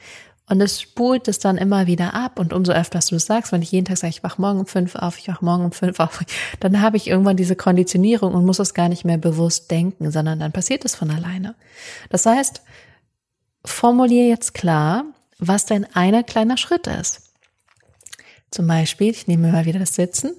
und 0.52 0.60
es 0.60 0.82
spult 0.82 1.30
es 1.30 1.40
dann 1.40 1.58
immer 1.58 1.88
wieder 1.88 2.14
ab 2.14 2.38
und 2.38 2.52
umso 2.52 2.74
öfter 2.74 3.00
du 3.00 3.16
es 3.16 3.26
sagst, 3.26 3.54
wenn 3.54 3.62
ich 3.62 3.72
jeden 3.72 3.86
Tag 3.86 3.98
sage, 3.98 4.10
ich 4.10 4.22
wach 4.22 4.38
morgen 4.38 4.60
um 4.60 4.66
fünf 4.66 4.96
auf, 4.96 5.18
ich 5.18 5.30
wach 5.30 5.42
morgen 5.42 5.64
um 5.64 5.72
fünf 5.72 6.00
auf, 6.02 6.24
dann 6.60 6.82
habe 6.82 6.98
ich 6.98 7.08
irgendwann 7.08 7.38
diese 7.38 7.56
Konditionierung 7.56 8.34
und 8.34 8.46
muss 8.46 8.60
es 8.60 8.74
gar 8.74 8.90
nicht 8.90 9.06
mehr 9.06 9.18
bewusst 9.18 9.72
denken, 9.72 10.12
sondern 10.12 10.40
dann 10.40 10.52
passiert 10.52 10.84
es 10.84 10.94
von 10.94 11.10
alleine. 11.10 11.56
Das 12.10 12.26
heißt, 12.26 12.64
formulier 13.64 14.28
jetzt 14.28 14.54
klar, 14.54 15.06
was 15.40 15.66
dein 15.66 15.86
einer 15.96 16.24
kleiner 16.24 16.58
Schritt 16.58 16.86
ist. 16.86 17.21
Zum 18.52 18.68
Beispiel, 18.68 19.10
ich 19.12 19.28
nehme 19.28 19.52
mal 19.52 19.66
wieder 19.66 19.80
das 19.80 19.96
Sitzen. 19.96 20.36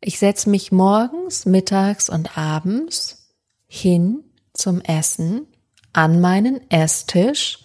Ich 0.00 0.18
setze 0.18 0.50
mich 0.50 0.72
morgens, 0.72 1.46
mittags 1.46 2.10
und 2.10 2.36
abends 2.36 3.32
hin 3.66 4.24
zum 4.52 4.80
Essen 4.80 5.46
an 5.92 6.20
meinen 6.20 6.70
Esstisch 6.70 7.60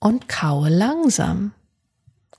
und 0.00 0.28
kaue 0.28 0.68
langsam. 0.68 1.52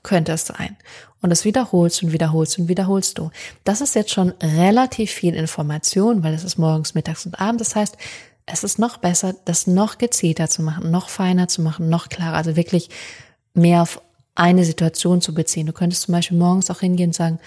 Könnte 0.02 0.32
es 0.32 0.46
sein. 0.46 0.76
Und 1.20 1.30
das 1.30 1.44
wiederholst 1.44 2.02
und 2.02 2.12
wiederholst 2.12 2.58
und 2.58 2.68
wiederholst 2.68 3.18
du. 3.18 3.30
Das 3.64 3.80
ist 3.80 3.96
jetzt 3.96 4.12
schon 4.12 4.30
relativ 4.40 5.10
viel 5.10 5.34
Information, 5.34 6.22
weil 6.22 6.34
es 6.34 6.44
ist 6.44 6.58
morgens, 6.58 6.94
mittags 6.94 7.26
und 7.26 7.40
abends. 7.40 7.64
Das 7.64 7.74
heißt, 7.74 7.96
es 8.46 8.62
ist 8.62 8.78
noch 8.78 8.98
besser, 8.98 9.34
das 9.44 9.66
noch 9.66 9.98
gezielter 9.98 10.48
zu 10.48 10.62
machen, 10.62 10.92
noch 10.92 11.08
feiner 11.08 11.48
zu 11.48 11.62
machen, 11.62 11.88
noch 11.88 12.08
klarer. 12.08 12.36
Also 12.36 12.54
wirklich 12.54 12.90
mehr 13.54 13.82
auf 13.82 14.00
eine 14.36 14.64
Situation 14.64 15.20
zu 15.20 15.34
beziehen. 15.34 15.66
Du 15.66 15.72
könntest 15.72 16.02
zum 16.02 16.12
Beispiel 16.12 16.38
morgens 16.38 16.70
auch 16.70 16.80
hingehen 16.80 17.08
und 17.08 17.14
sagen, 17.14 17.40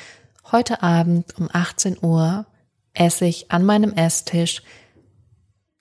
heute 0.51 0.83
Abend 0.83 1.37
um 1.39 1.49
18 1.51 1.97
Uhr 2.01 2.45
esse 2.93 3.25
ich 3.25 3.51
an 3.51 3.63
meinem 3.63 3.93
Esstisch 3.93 4.61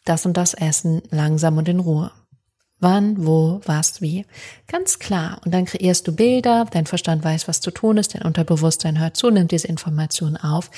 das 0.04 0.24
und 0.24 0.36
das 0.36 0.54
Essen 0.54 1.02
langsam 1.10 1.58
und 1.58 1.68
in 1.68 1.80
Ruhe. 1.80 2.12
Wann, 2.80 3.26
wo, 3.26 3.60
was, 3.64 4.00
wie. 4.00 4.24
Ganz 4.68 5.00
klar. 5.00 5.40
Und 5.44 5.52
dann 5.52 5.64
kreierst 5.64 6.06
du 6.06 6.14
Bilder, 6.14 6.64
dein 6.70 6.86
Verstand 6.86 7.24
weiß, 7.24 7.48
was 7.48 7.60
zu 7.60 7.72
tun 7.72 7.96
ist, 7.96 8.14
dein 8.14 8.22
Unterbewusstsein 8.22 9.00
hört 9.00 9.16
zu, 9.16 9.30
nimmt 9.30 9.50
diese 9.50 9.66
Informationen 9.66 10.36
auf 10.36 10.70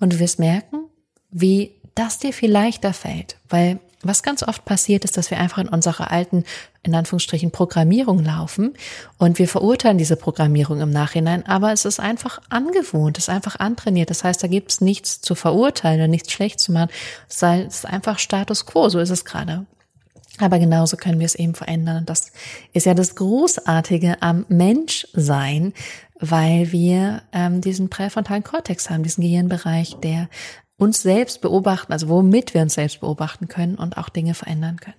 und 0.00 0.14
du 0.14 0.18
wirst 0.18 0.38
merken, 0.38 0.86
wie 1.30 1.80
das 1.94 2.18
dir 2.18 2.32
viel 2.32 2.50
leichter 2.50 2.94
fällt, 2.94 3.36
weil 3.50 3.80
was 4.02 4.22
ganz 4.22 4.42
oft 4.42 4.64
passiert 4.64 5.04
ist, 5.04 5.16
dass 5.16 5.30
wir 5.30 5.38
einfach 5.38 5.58
in 5.58 5.68
unserer 5.68 6.10
alten, 6.10 6.44
in 6.82 6.94
Anführungsstrichen, 6.94 7.50
Programmierung 7.50 8.24
laufen 8.24 8.74
und 9.18 9.38
wir 9.38 9.48
verurteilen 9.48 9.98
diese 9.98 10.16
Programmierung 10.16 10.80
im 10.80 10.90
Nachhinein, 10.90 11.46
aber 11.46 11.72
es 11.72 11.84
ist 11.84 12.00
einfach 12.00 12.40
angewohnt, 12.48 13.18
es 13.18 13.24
ist 13.24 13.30
einfach 13.30 13.60
antrainiert. 13.60 14.10
Das 14.10 14.24
heißt, 14.24 14.42
da 14.42 14.48
gibt 14.48 14.72
es 14.72 14.80
nichts 14.80 15.20
zu 15.20 15.34
verurteilen 15.34 16.00
oder 16.00 16.08
nichts 16.08 16.32
schlecht 16.32 16.60
zu 16.60 16.72
machen. 16.72 16.90
Es 17.28 17.42
ist 17.42 17.86
einfach 17.86 18.18
Status 18.18 18.66
quo, 18.66 18.88
so 18.88 18.98
ist 18.98 19.10
es 19.10 19.24
gerade. 19.24 19.66
Aber 20.38 20.58
genauso 20.58 20.96
können 20.96 21.20
wir 21.20 21.26
es 21.26 21.34
eben 21.34 21.54
verändern. 21.54 21.98
Und 21.98 22.10
das 22.10 22.32
ist 22.72 22.86
ja 22.86 22.94
das 22.94 23.14
Großartige 23.14 24.20
am 24.22 24.46
Menschsein, 24.48 25.74
weil 26.18 26.72
wir 26.72 27.22
ähm, 27.32 27.60
diesen 27.60 27.90
präfrontalen 27.90 28.44
Kortex 28.44 28.88
haben, 28.88 29.02
diesen 29.02 29.22
Gehirnbereich, 29.22 29.96
der 30.02 30.28
uns 30.82 31.02
selbst 31.02 31.40
beobachten, 31.40 31.92
also 31.92 32.08
womit 32.08 32.54
wir 32.54 32.62
uns 32.62 32.74
selbst 32.74 33.00
beobachten 33.00 33.48
können 33.48 33.76
und 33.76 33.96
auch 33.96 34.08
Dinge 34.08 34.34
verändern 34.34 34.78
können. 34.78 34.96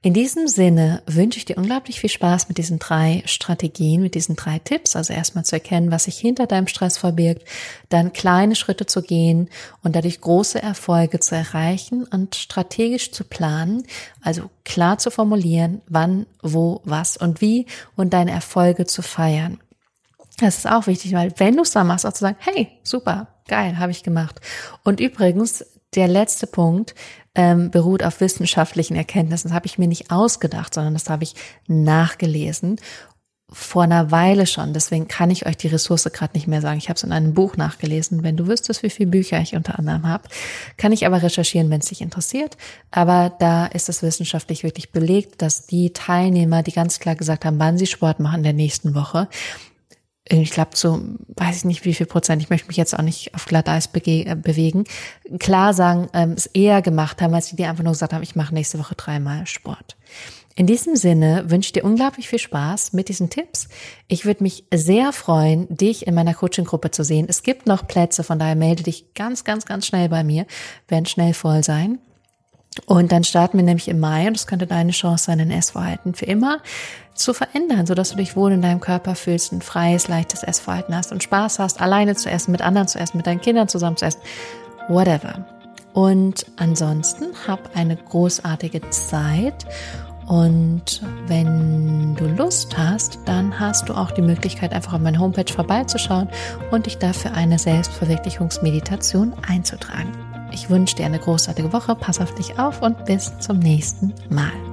In 0.00 0.14
diesem 0.14 0.46
Sinne 0.46 1.02
wünsche 1.06 1.38
ich 1.38 1.44
dir 1.44 1.58
unglaublich 1.58 1.98
viel 1.98 2.08
Spaß 2.08 2.48
mit 2.48 2.56
diesen 2.56 2.78
drei 2.78 3.24
Strategien, 3.26 4.00
mit 4.00 4.14
diesen 4.14 4.36
drei 4.36 4.60
Tipps. 4.60 4.94
Also 4.94 5.12
erstmal 5.12 5.44
zu 5.44 5.56
erkennen, 5.56 5.90
was 5.90 6.04
sich 6.04 6.16
hinter 6.18 6.46
deinem 6.46 6.68
Stress 6.68 6.96
verbirgt, 6.96 7.42
dann 7.88 8.12
kleine 8.12 8.54
Schritte 8.54 8.86
zu 8.86 9.02
gehen 9.02 9.50
und 9.82 9.96
dadurch 9.96 10.20
große 10.20 10.62
Erfolge 10.62 11.18
zu 11.18 11.34
erreichen 11.34 12.04
und 12.04 12.36
strategisch 12.36 13.10
zu 13.10 13.24
planen, 13.24 13.82
also 14.22 14.50
klar 14.64 14.98
zu 14.98 15.10
formulieren, 15.10 15.80
wann, 15.88 16.26
wo, 16.42 16.80
was 16.84 17.16
und 17.16 17.40
wie 17.40 17.66
und 17.96 18.12
deine 18.12 18.30
Erfolge 18.30 18.86
zu 18.86 19.02
feiern. 19.02 19.58
Das 20.38 20.58
ist 20.58 20.70
auch 20.70 20.86
wichtig, 20.86 21.12
weil 21.12 21.32
wenn 21.38 21.56
du 21.56 21.62
es 21.62 21.72
dann 21.72 21.86
machst, 21.86 22.06
auch 22.06 22.12
zu 22.12 22.20
sagen, 22.20 22.36
hey, 22.40 22.68
super, 22.82 23.28
geil, 23.48 23.78
habe 23.78 23.90
ich 23.90 24.02
gemacht. 24.02 24.40
Und 24.84 25.00
übrigens, 25.00 25.64
der 25.94 26.06
letzte 26.06 26.46
Punkt, 26.46 26.94
ähm, 27.34 27.70
beruht 27.70 28.02
auf 28.02 28.20
wissenschaftlichen 28.20 28.96
Erkenntnissen. 28.96 29.48
Das 29.48 29.54
habe 29.54 29.66
ich 29.66 29.78
mir 29.78 29.86
nicht 29.86 30.10
ausgedacht, 30.10 30.74
sondern 30.74 30.94
das 30.94 31.08
habe 31.08 31.24
ich 31.24 31.34
nachgelesen 31.68 32.80
vor 33.50 33.84
einer 33.84 34.10
Weile 34.10 34.46
schon. 34.46 34.74
Deswegen 34.74 35.08
kann 35.08 35.30
ich 35.30 35.46
euch 35.46 35.56
die 35.56 35.68
Ressource 35.68 36.04
gerade 36.12 36.34
nicht 36.34 36.46
mehr 36.46 36.60
sagen. 36.60 36.78
Ich 36.78 36.90
habe 36.90 36.98
es 36.98 37.02
in 37.02 37.12
einem 37.12 37.32
Buch 37.32 37.56
nachgelesen. 37.56 38.22
Wenn 38.22 38.36
du 38.36 38.46
wüsstest, 38.46 38.82
wie 38.82 38.90
viele 38.90 39.10
Bücher 39.10 39.40
ich 39.40 39.54
unter 39.54 39.78
anderem 39.78 40.06
habe, 40.06 40.28
kann 40.76 40.92
ich 40.92 41.06
aber 41.06 41.22
recherchieren, 41.22 41.70
wenn 41.70 41.80
es 41.80 41.86
dich 41.86 42.02
interessiert. 42.02 42.58
Aber 42.90 43.34
da 43.38 43.66
ist 43.66 43.88
es 43.88 44.02
wissenschaftlich 44.02 44.64
wirklich 44.64 44.92
belegt, 44.92 45.40
dass 45.40 45.66
die 45.66 45.92
Teilnehmer, 45.94 46.62
die 46.62 46.72
ganz 46.72 46.98
klar 46.98 47.14
gesagt 47.14 47.46
haben, 47.46 47.58
wann 47.58 47.78
sie 47.78 47.86
Sport 47.86 48.20
machen 48.20 48.38
in 48.38 48.42
der 48.44 48.52
nächsten 48.52 48.94
Woche, 48.94 49.28
ich 50.30 50.50
glaube 50.50 50.70
so, 50.74 51.00
weiß 51.36 51.56
ich 51.56 51.64
nicht 51.64 51.84
wie 51.84 51.94
viel 51.94 52.06
Prozent, 52.06 52.42
ich 52.42 52.50
möchte 52.50 52.68
mich 52.68 52.76
jetzt 52.76 52.96
auch 52.96 53.02
nicht 53.02 53.34
auf 53.34 53.46
Glatteis 53.46 53.88
äh, 53.94 54.34
bewegen, 54.34 54.84
klar 55.38 55.74
sagen, 55.74 56.08
ähm, 56.12 56.32
es 56.36 56.46
eher 56.46 56.82
gemacht 56.82 57.22
haben, 57.22 57.34
als 57.34 57.48
die, 57.48 57.56
die 57.56 57.64
einfach 57.64 57.84
nur 57.84 57.92
gesagt 57.92 58.12
haben, 58.12 58.22
ich 58.22 58.36
mache 58.36 58.54
nächste 58.54 58.78
Woche 58.78 58.94
dreimal 58.94 59.46
Sport. 59.46 59.96
In 60.58 60.66
diesem 60.66 60.96
Sinne 60.96 61.44
wünsche 61.50 61.68
ich 61.68 61.72
dir 61.72 61.84
unglaublich 61.84 62.28
viel 62.28 62.40
Spaß 62.40 62.92
mit 62.92 63.08
diesen 63.08 63.30
Tipps. 63.30 63.68
Ich 64.08 64.24
würde 64.24 64.42
mich 64.42 64.64
sehr 64.74 65.12
freuen, 65.12 65.68
dich 65.68 66.04
in 66.08 66.14
meiner 66.14 66.34
Coaching-Gruppe 66.34 66.90
zu 66.90 67.04
sehen. 67.04 67.26
Es 67.28 67.44
gibt 67.44 67.66
noch 67.66 67.86
Plätze, 67.86 68.24
von 68.24 68.40
daher 68.40 68.56
melde 68.56 68.82
dich 68.82 69.14
ganz, 69.14 69.44
ganz, 69.44 69.66
ganz 69.66 69.86
schnell 69.86 70.08
bei 70.08 70.24
mir, 70.24 70.46
werden 70.88 71.06
schnell 71.06 71.32
voll 71.32 71.62
sein. 71.62 72.00
Und 72.86 73.12
dann 73.12 73.24
starten 73.24 73.58
wir 73.58 73.64
nämlich 73.64 73.88
im 73.88 73.98
Mai 73.98 74.28
und 74.28 74.36
es 74.36 74.46
könnte 74.46 74.66
deine 74.66 74.92
Chance 74.92 75.24
sein, 75.24 75.38
dein 75.38 75.50
Essverhalten 75.50 76.14
für 76.14 76.26
immer 76.26 76.58
zu 77.14 77.34
verändern, 77.34 77.86
sodass 77.86 78.10
du 78.10 78.16
dich 78.16 78.36
wohl 78.36 78.52
in 78.52 78.62
deinem 78.62 78.80
Körper 78.80 79.14
fühlst, 79.14 79.52
ein 79.52 79.62
freies, 79.62 80.06
leichtes 80.08 80.42
Essverhalten 80.42 80.94
hast 80.94 81.10
und 81.10 81.22
Spaß 81.22 81.58
hast, 81.58 81.80
alleine 81.80 82.14
zu 82.14 82.30
essen, 82.30 82.52
mit 82.52 82.62
anderen 82.62 82.86
zu 82.86 82.98
essen, 82.98 83.16
mit 83.16 83.26
deinen 83.26 83.40
Kindern 83.40 83.68
zusammen 83.68 83.96
zu 83.96 84.04
essen, 84.04 84.20
whatever. 84.88 85.44
Und 85.92 86.46
ansonsten 86.56 87.26
hab 87.46 87.76
eine 87.76 87.96
großartige 87.96 88.88
Zeit 88.90 89.66
und 90.28 91.02
wenn 91.26 92.14
du 92.14 92.26
Lust 92.26 92.76
hast, 92.76 93.18
dann 93.24 93.58
hast 93.58 93.88
du 93.88 93.94
auch 93.94 94.10
die 94.10 94.20
Möglichkeit, 94.20 94.74
einfach 94.74 94.92
auf 94.92 95.00
meine 95.00 95.18
Homepage 95.18 95.50
vorbeizuschauen 95.50 96.28
und 96.70 96.84
dich 96.84 96.98
dafür 96.98 97.32
eine 97.32 97.58
Selbstverwirklichungsmeditation 97.58 99.32
einzutragen. 99.48 100.27
Ich 100.58 100.68
wünsche 100.68 100.96
dir 100.96 101.06
eine 101.06 101.20
großartige 101.20 101.72
Woche, 101.72 101.94
pass 101.94 102.20
auf 102.20 102.34
dich 102.34 102.58
auf 102.58 102.82
und 102.82 103.04
bis 103.04 103.32
zum 103.38 103.60
nächsten 103.60 104.12
Mal. 104.28 104.67